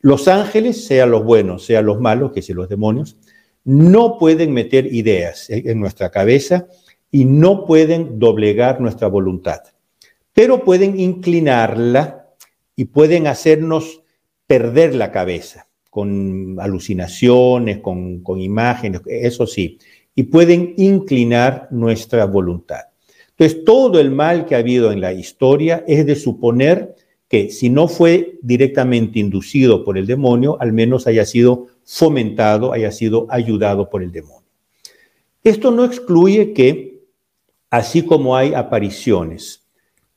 [0.00, 3.16] Los ángeles, sean los buenos, sean los malos, que si los demonios,
[3.64, 6.66] no pueden meter ideas en nuestra cabeza
[7.10, 9.60] y no pueden doblegar nuestra voluntad,
[10.32, 12.30] pero pueden inclinarla
[12.74, 14.02] y pueden hacernos
[14.46, 19.78] perder la cabeza con alucinaciones, con imágenes, eso sí,
[20.18, 22.86] y pueden inclinar nuestra voluntad.
[23.30, 26.96] Entonces, todo el mal que ha habido en la historia es de suponer
[27.28, 32.90] que si no fue directamente inducido por el demonio, al menos haya sido fomentado, haya
[32.90, 34.42] sido ayudado por el demonio.
[35.44, 37.04] Esto no excluye que,
[37.70, 39.68] así como hay apariciones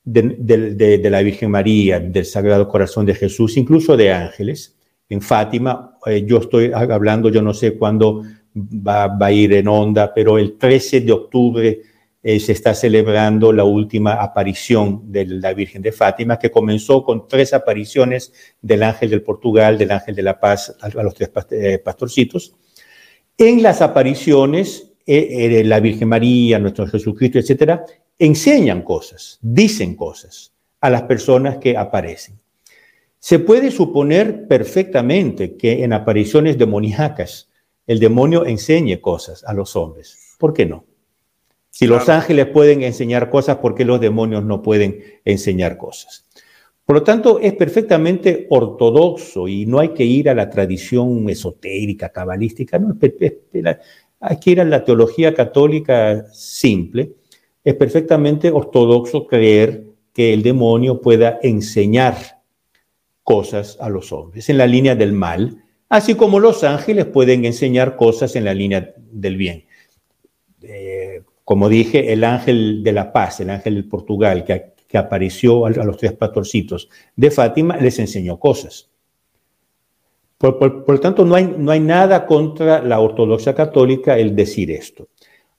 [0.02, 4.76] de, la Virgen María, del Sagrado Corazón de Jesús, incluso de ángeles,
[5.08, 8.22] en Fátima, eh, yo estoy hablando, yo no sé cuándo
[8.54, 11.82] va, va, a ir en onda, pero el 13 de octubre
[12.22, 17.26] eh, se está celebrando la última aparición de la Virgen de Fátima, que comenzó con
[17.26, 21.78] tres apariciones del ángel del Portugal, del ángel de la paz, a, los tres eh,
[21.78, 22.54] pastorcitos.
[23.36, 27.84] En las apariciones, eh, eh, la Virgen María, nuestro Jesucristo, etcétera,
[28.18, 32.38] enseñan cosas, dicen cosas a las personas que aparecen.
[33.18, 37.48] Se puede suponer perfectamente que en apariciones demoníacas
[37.86, 40.36] el demonio enseñe cosas a los hombres.
[40.38, 40.84] ¿Por qué no?
[41.70, 46.26] Si los ángeles pueden enseñar cosas, ¿por qué los demonios no pueden enseñar cosas?
[46.84, 52.10] Por lo tanto, es perfectamente ortodoxo y no hay que ir a la tradición esotérica,
[52.10, 52.94] cabalística, no,
[54.20, 57.14] hay que ir a la teología católica simple.
[57.64, 62.16] Es perfectamente ortodoxo creer que el demonio pueda enseñar
[63.22, 65.61] cosas a los hombres en la línea del mal,
[65.92, 69.66] así como los ángeles pueden enseñar cosas en la línea del bien.
[70.62, 75.66] Eh, como dije, el ángel de la paz, el ángel del Portugal, que, que apareció
[75.66, 78.88] a, los tres pastorcitos de Fátima, les enseñó cosas.
[80.38, 85.08] Por, lo tanto, no hay, no hay nada contra la ortodoxia católica el decir esto.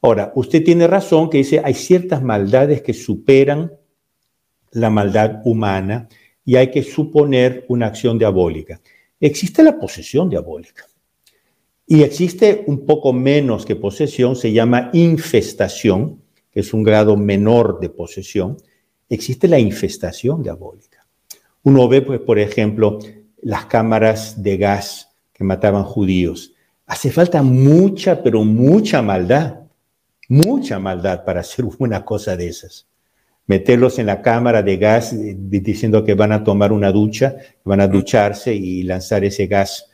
[0.02, 3.72] Ahora, usted tiene razón que dice, hay ciertas maldades que superan
[4.72, 6.10] la maldad humana
[6.44, 8.82] y hay que suponer una acción diabólica.
[9.26, 10.86] Existe la posesión diabólica.
[11.88, 16.22] Y existe un poco menos que posesión, se llama infestación,
[16.52, 18.58] que es un grado menor de posesión.
[19.08, 21.08] Existe la infestación diabólica.
[21.64, 23.00] Uno ve, pues, por ejemplo,
[23.42, 26.54] las cámaras de gas que mataban judíos.
[26.86, 29.62] Hace falta mucha, pero mucha maldad,
[30.28, 32.88] mucha maldad para hacer una cosa de esas
[33.46, 37.88] meterlos en la cámara de gas diciendo que van a tomar una ducha, van a
[37.88, 39.90] ducharse y lanzar ese gas.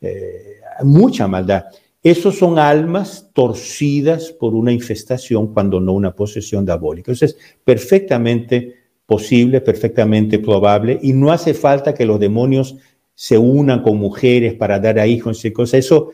[0.00, 1.66] Eh, mucha maldad.
[2.02, 7.12] Esos son almas torcidas por una infestación cuando no una posesión diabólica.
[7.12, 8.74] Eso es perfectamente
[9.04, 12.76] posible, perfectamente probable y no hace falta que los demonios
[13.14, 15.80] se unan con mujeres para dar a hijos y cosas.
[15.84, 16.10] Eso,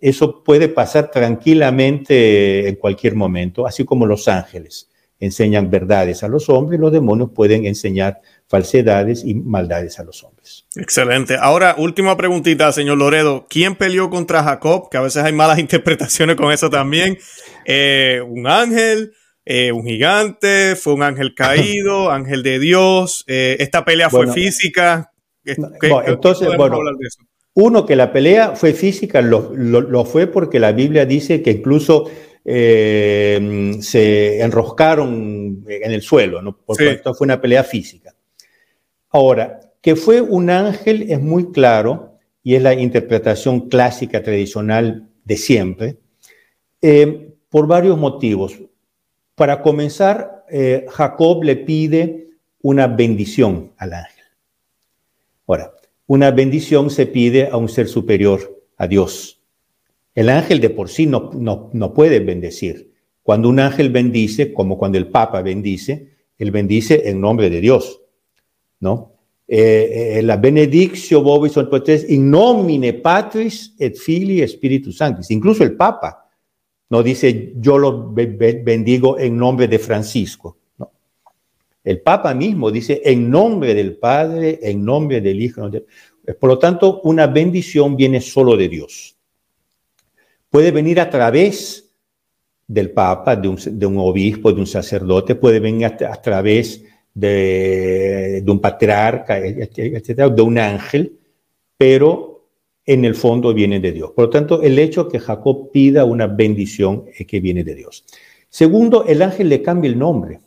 [0.00, 4.89] eso puede pasar tranquilamente en cualquier momento, así como los ángeles
[5.20, 10.66] enseñan verdades a los hombres, los demonios pueden enseñar falsedades y maldades a los hombres.
[10.74, 11.36] Excelente.
[11.38, 13.46] Ahora, última preguntita, señor Loredo.
[13.48, 14.88] ¿Quién peleó contra Jacob?
[14.90, 17.18] Que a veces hay malas interpretaciones con eso también.
[17.66, 19.12] Eh, ¿Un ángel?
[19.44, 20.74] Eh, ¿Un gigante?
[20.74, 22.10] ¿Fue un ángel caído?
[22.12, 23.24] ¿Ángel de Dios?
[23.26, 25.12] Eh, ¿Esta pelea fue física?
[25.44, 26.78] entonces, bueno,
[27.54, 32.10] uno que la pelea fue física, lo fue porque la Biblia dice que incluso
[32.44, 36.56] eh, se enroscaron en el suelo, ¿no?
[36.56, 38.14] Por tanto, fue una pelea física.
[39.10, 45.36] Ahora, que fue un ángel es muy claro y es la interpretación clásica tradicional de
[45.36, 45.98] siempre,
[46.80, 48.58] eh, por varios motivos.
[49.34, 52.30] Para comenzar, eh, Jacob le pide
[52.62, 54.24] una bendición al ángel.
[55.46, 55.74] Ahora,
[56.06, 59.39] una bendición se pide a un ser superior, a Dios.
[60.14, 62.92] El ángel de por sí no, no, puede bendecir.
[63.22, 68.00] Cuando un ángel bendice, como cuando el Papa bendice, él bendice en nombre de Dios,
[68.80, 69.12] ¿no?
[69.46, 75.30] Eh, eh, la benedictio vobis potes in nomine Patris et Filii Spiritus Sanctis.
[75.32, 76.28] Incluso el Papa
[76.88, 80.56] no dice yo lo bendigo en nombre de Francisco.
[80.78, 80.92] No.
[81.82, 85.68] El Papa mismo dice en nombre del Padre, en nombre del Hijo.
[86.38, 89.16] Por lo tanto, una bendición viene solo de Dios
[90.50, 91.90] puede venir a través
[92.66, 96.84] del Papa, de un, obispo, de un sacerdote, puede venir a, través
[97.14, 101.18] de, un patriarca, etcétera, de un ángel,
[101.76, 102.46] pero
[102.84, 104.12] en el fondo viene de Dios.
[104.12, 108.04] Por lo tanto, el hecho que Jacob pida una bendición es que viene de Dios.
[108.48, 110.40] Segundo, el ángel le cambia el nombre.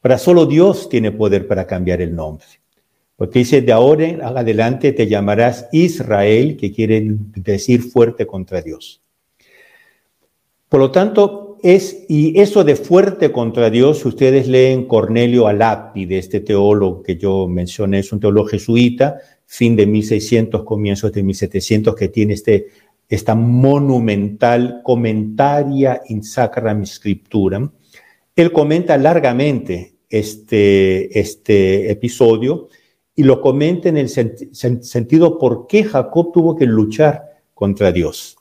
[0.00, 2.46] Para solo Dios tiene poder para cambiar el nombre.
[3.18, 7.04] Porque dice, de ahora en adelante te llamarás Israel, que quiere
[7.34, 9.02] decir fuerte contra Dios.
[10.68, 16.18] Por lo tanto, es, y eso de fuerte contra Dios, ustedes leen Cornelio Alapi, de
[16.18, 21.96] este teólogo que yo mencioné, es un teólogo jesuita, fin de 1600, comienzos de 1700,
[21.96, 22.68] que tiene este,
[23.08, 27.72] esta monumental comentaria in sacram scripturam.
[28.36, 32.68] Él comenta largamente este, este episodio
[33.18, 38.36] y lo comenta en el sentido por qué Jacob tuvo que luchar contra Dios.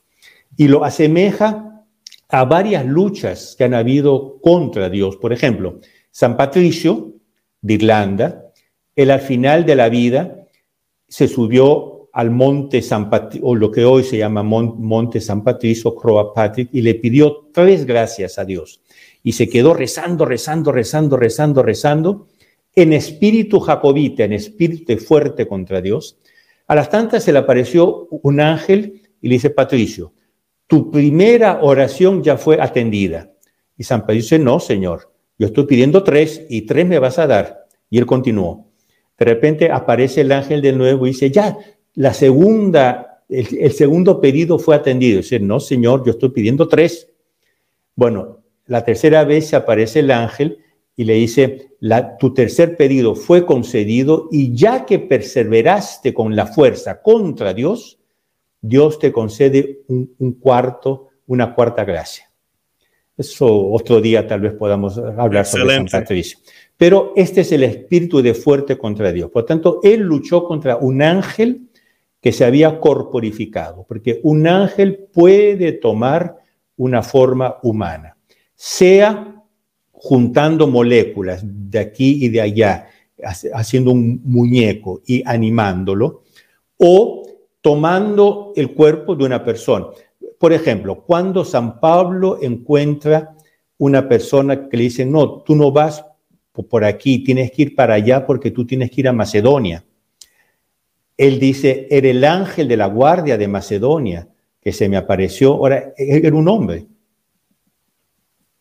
[0.56, 1.84] Y lo asemeja
[2.30, 5.16] a varias luchas que han habido contra Dios.
[5.16, 5.80] Por ejemplo,
[6.12, 7.16] San Patricio
[7.60, 8.52] de Irlanda,
[8.96, 10.46] él al final de la vida
[11.08, 15.96] se subió al monte San Patricio, o lo que hoy se llama monte San Patricio,
[15.96, 18.80] Croa Patrick, y le pidió tres gracias a Dios.
[19.24, 22.28] Y se quedó rezando, rezando, rezando, rezando, rezando,
[22.78, 26.20] en espíritu jacobita, en espíritu fuerte contra Dios,
[26.68, 30.14] a las tantas se le apareció un ángel y le dice, Patricio,
[30.68, 33.32] tu primera oración ya fue atendida.
[33.76, 37.26] Y San Pedro dice, no, Señor, yo estoy pidiendo tres y tres me vas a
[37.26, 37.66] dar.
[37.90, 38.68] Y él continuó.
[39.18, 41.58] De repente aparece el ángel de nuevo y dice, ya,
[41.96, 45.18] la segunda, el, segundo pedido fue atendido.
[45.18, 47.10] Dice, no, Señor, yo estoy pidiendo tres.
[47.96, 50.60] Bueno, la tercera vez aparece el ángel
[51.00, 56.48] y le dice, la, tu tercer pedido fue concedido y ya que perseveraste con la
[56.48, 58.00] fuerza contra Dios,
[58.60, 62.32] Dios te concede un, cuarto, una cuarta gracia.
[63.16, 66.40] Eso otro día tal vez podamos hablar sobre San Patricio.
[66.76, 69.30] Pero este es el espíritu de fuerte contra Dios.
[69.30, 71.70] Por tanto, él luchó contra un ángel
[72.20, 76.38] que se había corporificado, porque un ángel puede tomar
[76.76, 78.18] una forma humana,
[78.56, 79.37] sea
[80.00, 82.88] juntando moléculas de aquí y de allá,
[83.54, 86.22] haciendo un muñeco y animándolo,
[86.78, 87.24] o
[87.62, 89.88] tomando el cuerpo de una persona.
[90.38, 93.36] Por ejemplo, cuando San Pablo encuentra
[93.80, 96.06] una persona que le dice, no, tú no vas
[96.70, 99.84] por aquí, tienes que ir para allá porque tú tienes que ir a Macedonia.
[101.16, 104.28] Él dice, era el ángel de la guardia de Macedonia
[104.62, 105.54] que se me apareció.
[105.54, 106.86] Ahora, era un hombre.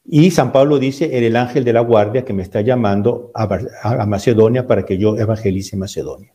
[0.09, 4.07] Y San Pablo dice, era el ángel de la guardia que me está llamando a,
[4.07, 6.33] Macedonia para que yo evangelice Macedonia.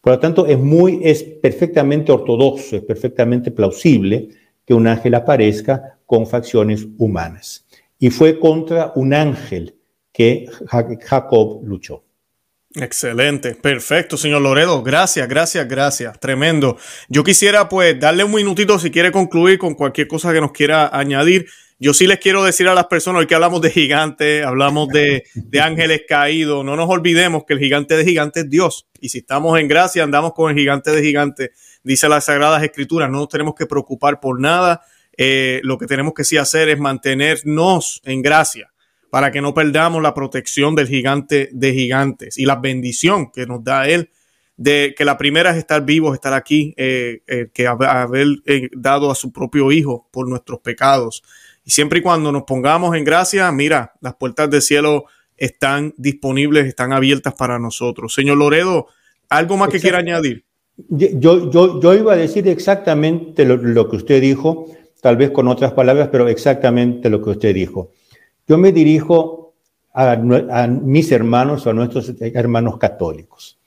[0.00, 4.28] Por lo tanto, es muy, es perfectamente ortodoxo, es perfectamente plausible
[4.64, 7.66] que un ángel aparezca con facciones humanas.
[7.98, 9.74] Y fue contra un ángel
[10.12, 10.46] que
[11.00, 12.04] Jacob luchó.
[12.74, 14.82] Excelente, perfecto, señor Loredo.
[14.82, 16.20] Gracias, gracias, gracias.
[16.20, 16.76] Tremendo.
[17.08, 20.88] Yo quisiera pues darle un minutito si quiere concluir con cualquier cosa que nos quiera
[20.92, 21.46] añadir.
[21.80, 25.24] Yo sí les quiero decir a las personas, hoy que hablamos de gigantes, hablamos de,
[25.34, 28.88] de ángeles caídos, no nos olvidemos que el gigante de gigantes es Dios.
[29.00, 31.50] Y si estamos en gracia, andamos con el gigante de gigantes.
[31.84, 34.82] Dice las Sagradas Escrituras, no nos tenemos que preocupar por nada.
[35.16, 38.72] Eh, lo que tenemos que sí hacer es mantenernos en gracia
[39.10, 43.64] para que no perdamos la protección del gigante de gigantes y la bendición que nos
[43.64, 44.10] da Él,
[44.56, 48.26] de que la primera es estar vivos, estar aquí, eh, eh, que haber
[48.72, 51.22] dado a su propio Hijo por nuestros pecados.
[51.68, 55.04] Y siempre y cuando nos pongamos en gracia, mira, las puertas del cielo
[55.36, 58.14] están disponibles, están abiertas para nosotros.
[58.14, 58.86] Señor Loredo,
[59.28, 60.46] ¿algo más que quiera añadir?
[60.88, 64.64] Yo, yo, yo iba a decir exactamente lo, lo que usted dijo,
[65.02, 67.90] tal vez con otras palabras, pero exactamente lo que usted dijo.
[68.46, 69.52] Yo me dirijo
[69.92, 73.58] a, mis hermanos o a nuestros hermanos católicos.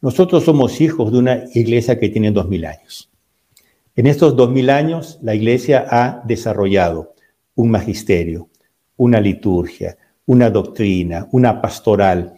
[0.00, 3.10] Nosotros somos hijos de una iglesia que tiene dos mil años.
[3.96, 7.12] En estos dos mil años, la iglesia ha desarrollado
[7.54, 8.48] un magisterio,
[8.96, 9.96] una liturgia,
[10.26, 12.34] una doctrina, una pastoral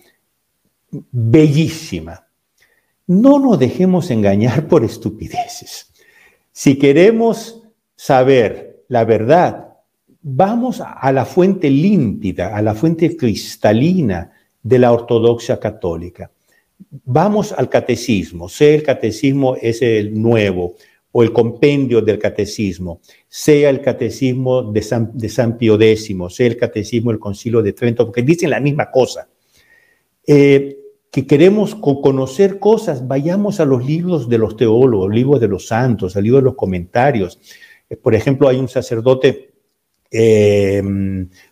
[1.10, 2.26] bellísima.
[3.06, 5.92] No nos dejemos engañar por estupideces.
[6.52, 7.62] Si queremos
[7.96, 9.74] saber la verdad,
[10.22, 16.30] vamos a la fuente límpida, a la fuente cristalina de la ortodoxia católica.
[17.04, 20.74] Vamos al catecismo, sea el catecismo es el nuevo
[21.16, 26.56] o el compendio del catecismo, sea el catecismo de San, de Pío X, sea el
[26.56, 29.28] catecismo del Concilio de Trento, porque dicen la misma cosa.
[30.26, 30.76] Eh,
[31.12, 36.16] que queremos conocer cosas, vayamos a los libros de los teólogos, libros de los santos,
[36.16, 37.38] al libro de los comentarios.
[37.88, 39.52] Eh, por ejemplo, hay un sacerdote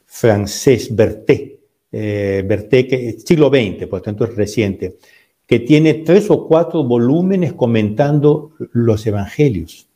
[0.04, 1.60] francés Berté,
[1.92, 4.96] eh, Berté, que siglo XX, por tanto es reciente,
[5.52, 9.86] que tiene tres o cuatro volúmenes comentando los evangelios,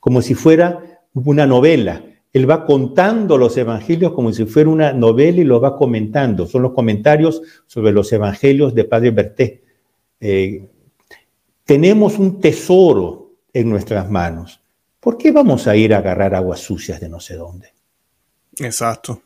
[0.00, 2.02] como si fuera una novela.
[2.32, 6.46] Él va contando los evangelios como si fuera una novela y los va comentando.
[6.46, 9.62] Son los comentarios sobre los evangelios de Padre Berté.
[10.18, 10.66] Eh,
[11.66, 14.62] tenemos un tesoro en nuestras manos.
[14.98, 17.68] ¿Por qué vamos a ir a agarrar aguas sucias de no sé dónde?
[18.60, 19.20] Exacto.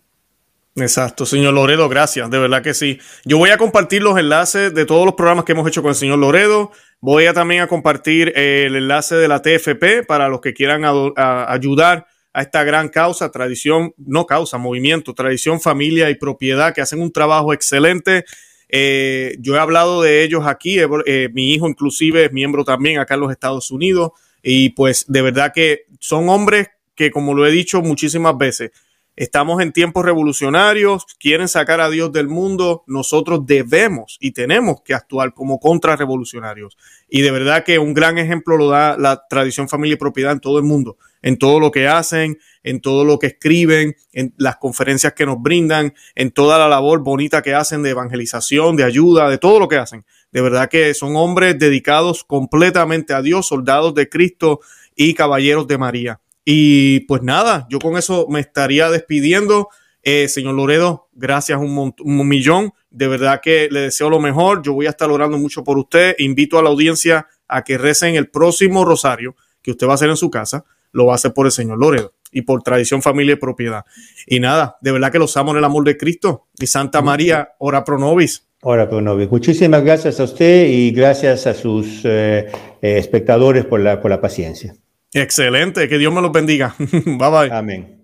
[0.79, 2.99] Exacto, señor Loredo, gracias, de verdad que sí.
[3.25, 5.95] Yo voy a compartir los enlaces de todos los programas que hemos hecho con el
[5.95, 6.71] señor Loredo.
[7.01, 10.83] Voy a también a compartir el enlace de la TFP para los que quieran
[11.17, 17.01] ayudar a esta gran causa, tradición, no causa, movimiento, tradición, familia y propiedad, que hacen
[17.01, 18.27] un trabajo excelente.
[18.69, 23.15] Eh, yo he hablado de ellos aquí, eh, mi hijo inclusive es miembro también acá
[23.15, 24.11] en los Estados Unidos,
[24.43, 28.73] y pues de verdad que son hombres que, como lo he dicho muchísimas veces,
[29.17, 34.93] Estamos en tiempos revolucionarios, quieren sacar a Dios del mundo, nosotros debemos y tenemos que
[34.93, 36.77] actuar como contrarrevolucionarios.
[37.09, 40.41] Y de verdad que un gran ejemplo lo da la tradición familia y propiedad en
[40.41, 44.59] todo el mundo, en todo lo que hacen, en todo lo que escriben, en las
[44.59, 49.31] conferencias que nos brindan, en toda la labor bonita que hacen de evangelización, de ayuda,
[49.31, 50.05] de todo lo que hacen.
[50.31, 54.61] De verdad que son hombres dedicados completamente a Dios, soldados de Cristo
[54.95, 56.21] y caballeros de María.
[56.49, 59.69] Y pues nada, yo con eso me estaría despidiendo.
[60.05, 62.73] Eh, señor Loredo, gracias un, un, millón.
[62.89, 64.63] De verdad que le deseo lo mejor.
[64.63, 66.15] Yo voy a estar orando mucho por usted.
[66.21, 70.09] Invito a la audiencia a que recen el próximo rosario que usted va a hacer
[70.09, 70.65] en su casa.
[70.93, 73.85] Lo va a hacer por el señor Loredo y por tradición, familia y propiedad.
[74.25, 76.47] Y nada, de verdad que los amo en el amor de Cristo.
[76.61, 78.47] Y Santa María, ora pro nobis.
[78.63, 79.29] Ora pro nobis.
[79.29, 82.47] Muchísimas gracias a usted y gracias a sus eh,
[82.81, 84.77] eh, espectadores por la, por la paciencia.
[85.17, 86.75] Excelente, que Dios me los bendiga.
[86.79, 87.51] bye bye.
[87.51, 87.96] Amén.